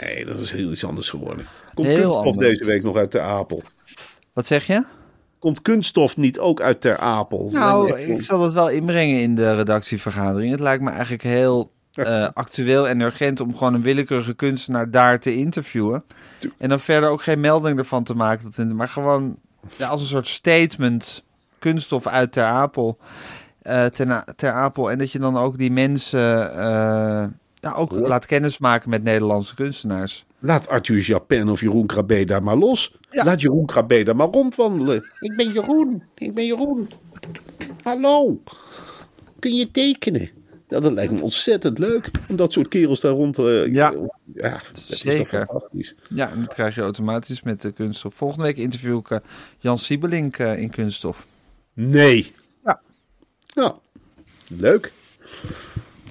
Nee, 0.00 0.24
dat 0.24 0.36
was 0.36 0.52
heel 0.52 0.70
iets 0.70 0.84
anders 0.84 1.08
geworden. 1.08 1.44
Komt 1.74 1.86
Heel 1.86 1.96
kunststof 1.96 2.26
anders. 2.26 2.46
deze 2.46 2.64
week 2.64 2.82
nog 2.82 2.96
uit 2.96 3.10
Ter 3.10 3.20
Apel? 3.20 3.62
Wat 4.32 4.46
zeg 4.46 4.66
je? 4.66 4.84
Komt 5.38 5.62
kunststof 5.62 6.16
niet 6.16 6.38
ook 6.38 6.60
uit 6.60 6.80
Ter 6.80 6.96
Apel? 6.96 7.48
Nou, 7.52 7.98
ik 7.98 8.22
zal 8.22 8.40
dat 8.40 8.52
wel 8.52 8.70
inbrengen 8.70 9.20
in 9.20 9.34
de 9.34 9.54
redactievergadering. 9.54 10.50
Het 10.50 10.60
lijkt 10.60 10.82
me 10.82 10.90
eigenlijk 10.90 11.22
heel 11.22 11.72
eh, 11.92 12.28
actueel 12.34 12.88
en 12.88 13.00
urgent 13.00 13.40
om 13.40 13.56
gewoon 13.56 13.74
een 13.74 13.82
willekeurige 13.82 14.34
kunstenaar 14.34 14.90
daar 14.90 15.20
te 15.20 15.34
interviewen. 15.34 16.04
En 16.58 16.68
dan 16.68 16.80
verder 16.80 17.10
ook 17.10 17.22
geen 17.22 17.40
melding 17.40 17.78
ervan 17.78 18.04
te 18.04 18.14
maken. 18.14 18.76
Maar 18.76 18.88
gewoon 18.88 19.38
ja, 19.76 19.88
als 19.88 20.00
een 20.00 20.06
soort 20.06 20.26
statement 20.28 21.22
kunststof 21.58 22.06
uit 22.06 22.32
Ter 22.32 22.44
Apel. 22.44 22.98
eh, 23.62 23.84
ter, 23.84 24.24
ter 24.36 24.52
Apel. 24.52 24.90
En 24.90 24.98
dat 24.98 25.12
je 25.12 25.18
dan 25.18 25.36
ook 25.36 25.58
die 25.58 25.70
mensen 25.72 26.52
eh, 26.54 27.24
ja, 27.54 27.72
ook 27.76 27.90
Hoor. 27.90 28.08
laat 28.08 28.26
kennismaken 28.26 28.90
met 28.90 29.02
Nederlandse 29.02 29.54
kunstenaars. 29.54 30.24
Laat 30.38 30.68
Arthur 30.68 30.98
Japin 30.98 31.48
of 31.48 31.60
Jeroen 31.60 31.86
Krabbe 31.86 32.24
daar 32.24 32.42
maar 32.42 32.56
los. 32.56 32.94
Ja. 33.10 33.24
Laat 33.24 33.40
Jeroen 33.40 33.66
Krabbe 33.66 34.02
daar 34.02 34.16
maar 34.16 34.28
rondwandelen. 34.28 35.04
Ik 35.20 35.36
ben 35.36 35.52
Jeroen. 35.52 36.02
Ik 36.14 36.34
ben 36.34 36.46
Jeroen. 36.46 36.88
Hallo, 37.82 38.40
kun 39.38 39.54
je 39.54 39.70
tekenen? 39.70 40.30
Ja, 40.72 40.80
dat 40.80 40.92
lijkt 40.92 41.12
me 41.12 41.20
ontzettend 41.20 41.78
leuk 41.78 42.10
om 42.28 42.36
dat 42.36 42.52
soort 42.52 42.68
kerels 42.68 43.00
daar 43.00 43.12
rond 43.12 43.34
te... 43.34 43.66
Ja. 43.70 43.94
ja 44.34 44.60
dat 44.72 44.84
is 44.88 45.00
Zeker. 45.00 45.18
toch 45.18 45.28
fantastisch. 45.28 45.94
Ja, 46.14 46.30
en 46.30 46.40
dat 46.40 46.54
krijg 46.54 46.74
je 46.74 46.80
automatisch 46.80 47.42
met 47.42 47.62
de 47.62 47.72
kunststof. 47.72 48.14
Volgende 48.14 48.44
week 48.44 48.56
interview 48.56 48.98
ik 48.98 49.10
eh, 49.10 49.18
Jan 49.58 49.78
Siebelink 49.78 50.38
eh, 50.38 50.58
in 50.58 50.70
kunststof. 50.70 51.26
Nee. 51.72 52.32
Ja. 52.64 52.80
Nou, 53.54 53.74
leuk. 54.48 54.92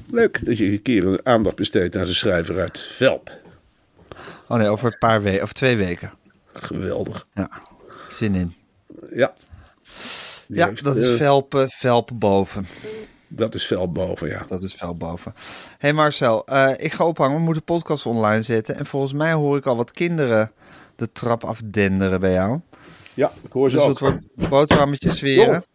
Leuk 0.09 0.45
dat 0.45 0.57
je 0.57 0.65
een 0.65 0.81
keer 0.81 1.05
een 1.07 1.25
aandacht 1.25 1.55
besteedt 1.55 1.95
aan 1.95 2.05
de 2.05 2.13
schrijver 2.13 2.59
uit 2.59 2.79
Velp. 2.79 3.31
Oh 4.47 4.57
nee, 4.57 4.69
over 4.69 4.91
een 4.91 4.97
paar 4.97 5.21
weken, 5.21 5.43
of 5.43 5.53
twee 5.53 5.77
weken. 5.77 6.11
Geweldig. 6.53 7.25
Ja, 7.33 7.49
zin 8.09 8.35
in. 8.35 8.55
Ja. 9.13 9.33
Die 10.47 10.57
Ja, 10.57 10.67
heeft, 10.67 10.83
dat 10.83 10.95
is 10.95 11.11
eh, 11.11 11.15
Velpen, 11.15 11.69
Velpen 11.69 12.17
boven. 12.17 12.67
Dat 13.31 13.55
is 13.55 13.65
Velp 13.65 13.93
boven, 13.93 14.27
ja. 14.27 14.45
Dat 14.47 14.63
is 14.63 14.73
Velp 14.73 14.99
boven. 14.99 15.33
hey 15.77 15.93
Marcel, 15.93 16.45
eh, 16.45 16.71
ik 16.77 16.93
ga 16.93 17.05
ophangen. 17.07 17.37
We 17.37 17.43
moeten 17.43 17.63
podcast 17.63 18.05
online 18.05 18.41
zetten. 18.41 18.75
En 18.75 18.85
volgens 18.85 19.13
mij 19.13 19.33
hoor 19.33 19.57
ik 19.57 19.65
al 19.65 19.75
wat 19.75 19.91
kinderen 19.91 20.51
de 20.95 21.11
trap 21.11 21.43
afdenderen 21.43 22.19
bij 22.19 22.31
jou. 22.31 22.59
Ja, 23.13 23.31
ik 23.43 23.51
hoor 23.51 23.69
ze 23.69 23.75
Dus 23.75 23.85
ook. 23.85 23.89
het 23.91 23.99
wordt 23.99 24.49
boterhammetjes 24.49 25.17
zweren. 25.17 25.65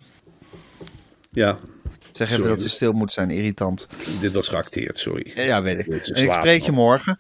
Ja. 1.31 1.59
Zeg 2.13 2.27
even 2.27 2.43
Sorry. 2.43 2.57
dat 2.57 2.65
ze 2.65 2.69
stil 2.71 2.93
moet 2.93 3.13
zijn, 3.13 3.31
irritant. 3.31 3.87
Dit 4.21 4.33
was 4.33 4.49
geacteerd, 4.49 4.99
sorry. 4.99 5.33
Ja, 5.35 5.43
ja 5.43 5.63
weet 5.63 5.79
ik. 5.79 5.87
En 5.87 6.25
ik 6.25 6.33
spreek 6.33 6.63
je 6.63 6.73
morgen, 6.73 7.19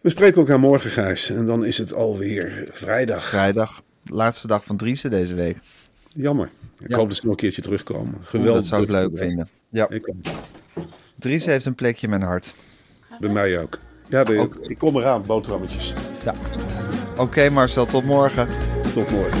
We 0.00 0.10
spreken 0.10 0.38
elkaar 0.38 0.60
morgen, 0.60 0.90
Gijs. 0.90 1.30
En 1.30 1.46
dan 1.46 1.64
is 1.64 1.78
het 1.78 1.92
alweer 1.94 2.68
vrijdag. 2.70 3.24
vrijdag. 3.24 3.82
Laatste 4.04 4.46
dag 4.46 4.64
van 4.64 4.76
Driessen 4.76 5.10
deze 5.10 5.34
week. 5.34 5.56
Jammer. 6.14 6.50
Ik 6.78 6.88
Ja. 6.90 6.96
hoop 6.96 7.08
dat 7.08 7.16
ze 7.16 7.22
nog 7.22 7.30
een 7.32 7.38
keertje 7.40 7.62
terugkomen. 7.62 8.14
Geweldig. 8.22 8.54
dat 8.54 8.64
zou 8.64 8.82
ik 8.82 8.90
leuk 8.90 9.10
vinden. 9.18 9.48
Ja, 9.68 9.88
Ik. 9.88 10.12
Driessen 11.18 11.52
heeft 11.52 11.64
een 11.64 11.74
plekje 11.74 12.02
in 12.02 12.10
mijn 12.10 12.22
hart. 12.22 12.54
Bij 13.20 13.30
mij 13.30 13.58
ook. 13.60 13.78
Ja, 14.08 14.24
de, 14.24 14.38
Ook. 14.38 14.56
ik 14.62 14.78
kom 14.78 14.96
eraan, 14.96 15.22
boterhammetjes. 15.26 15.94
Oké 17.16 17.48
Marcel, 17.50 17.86
tot 17.86 18.04
morgen. 18.04 18.48
Tot 18.94 19.10
morgen. 19.10 19.40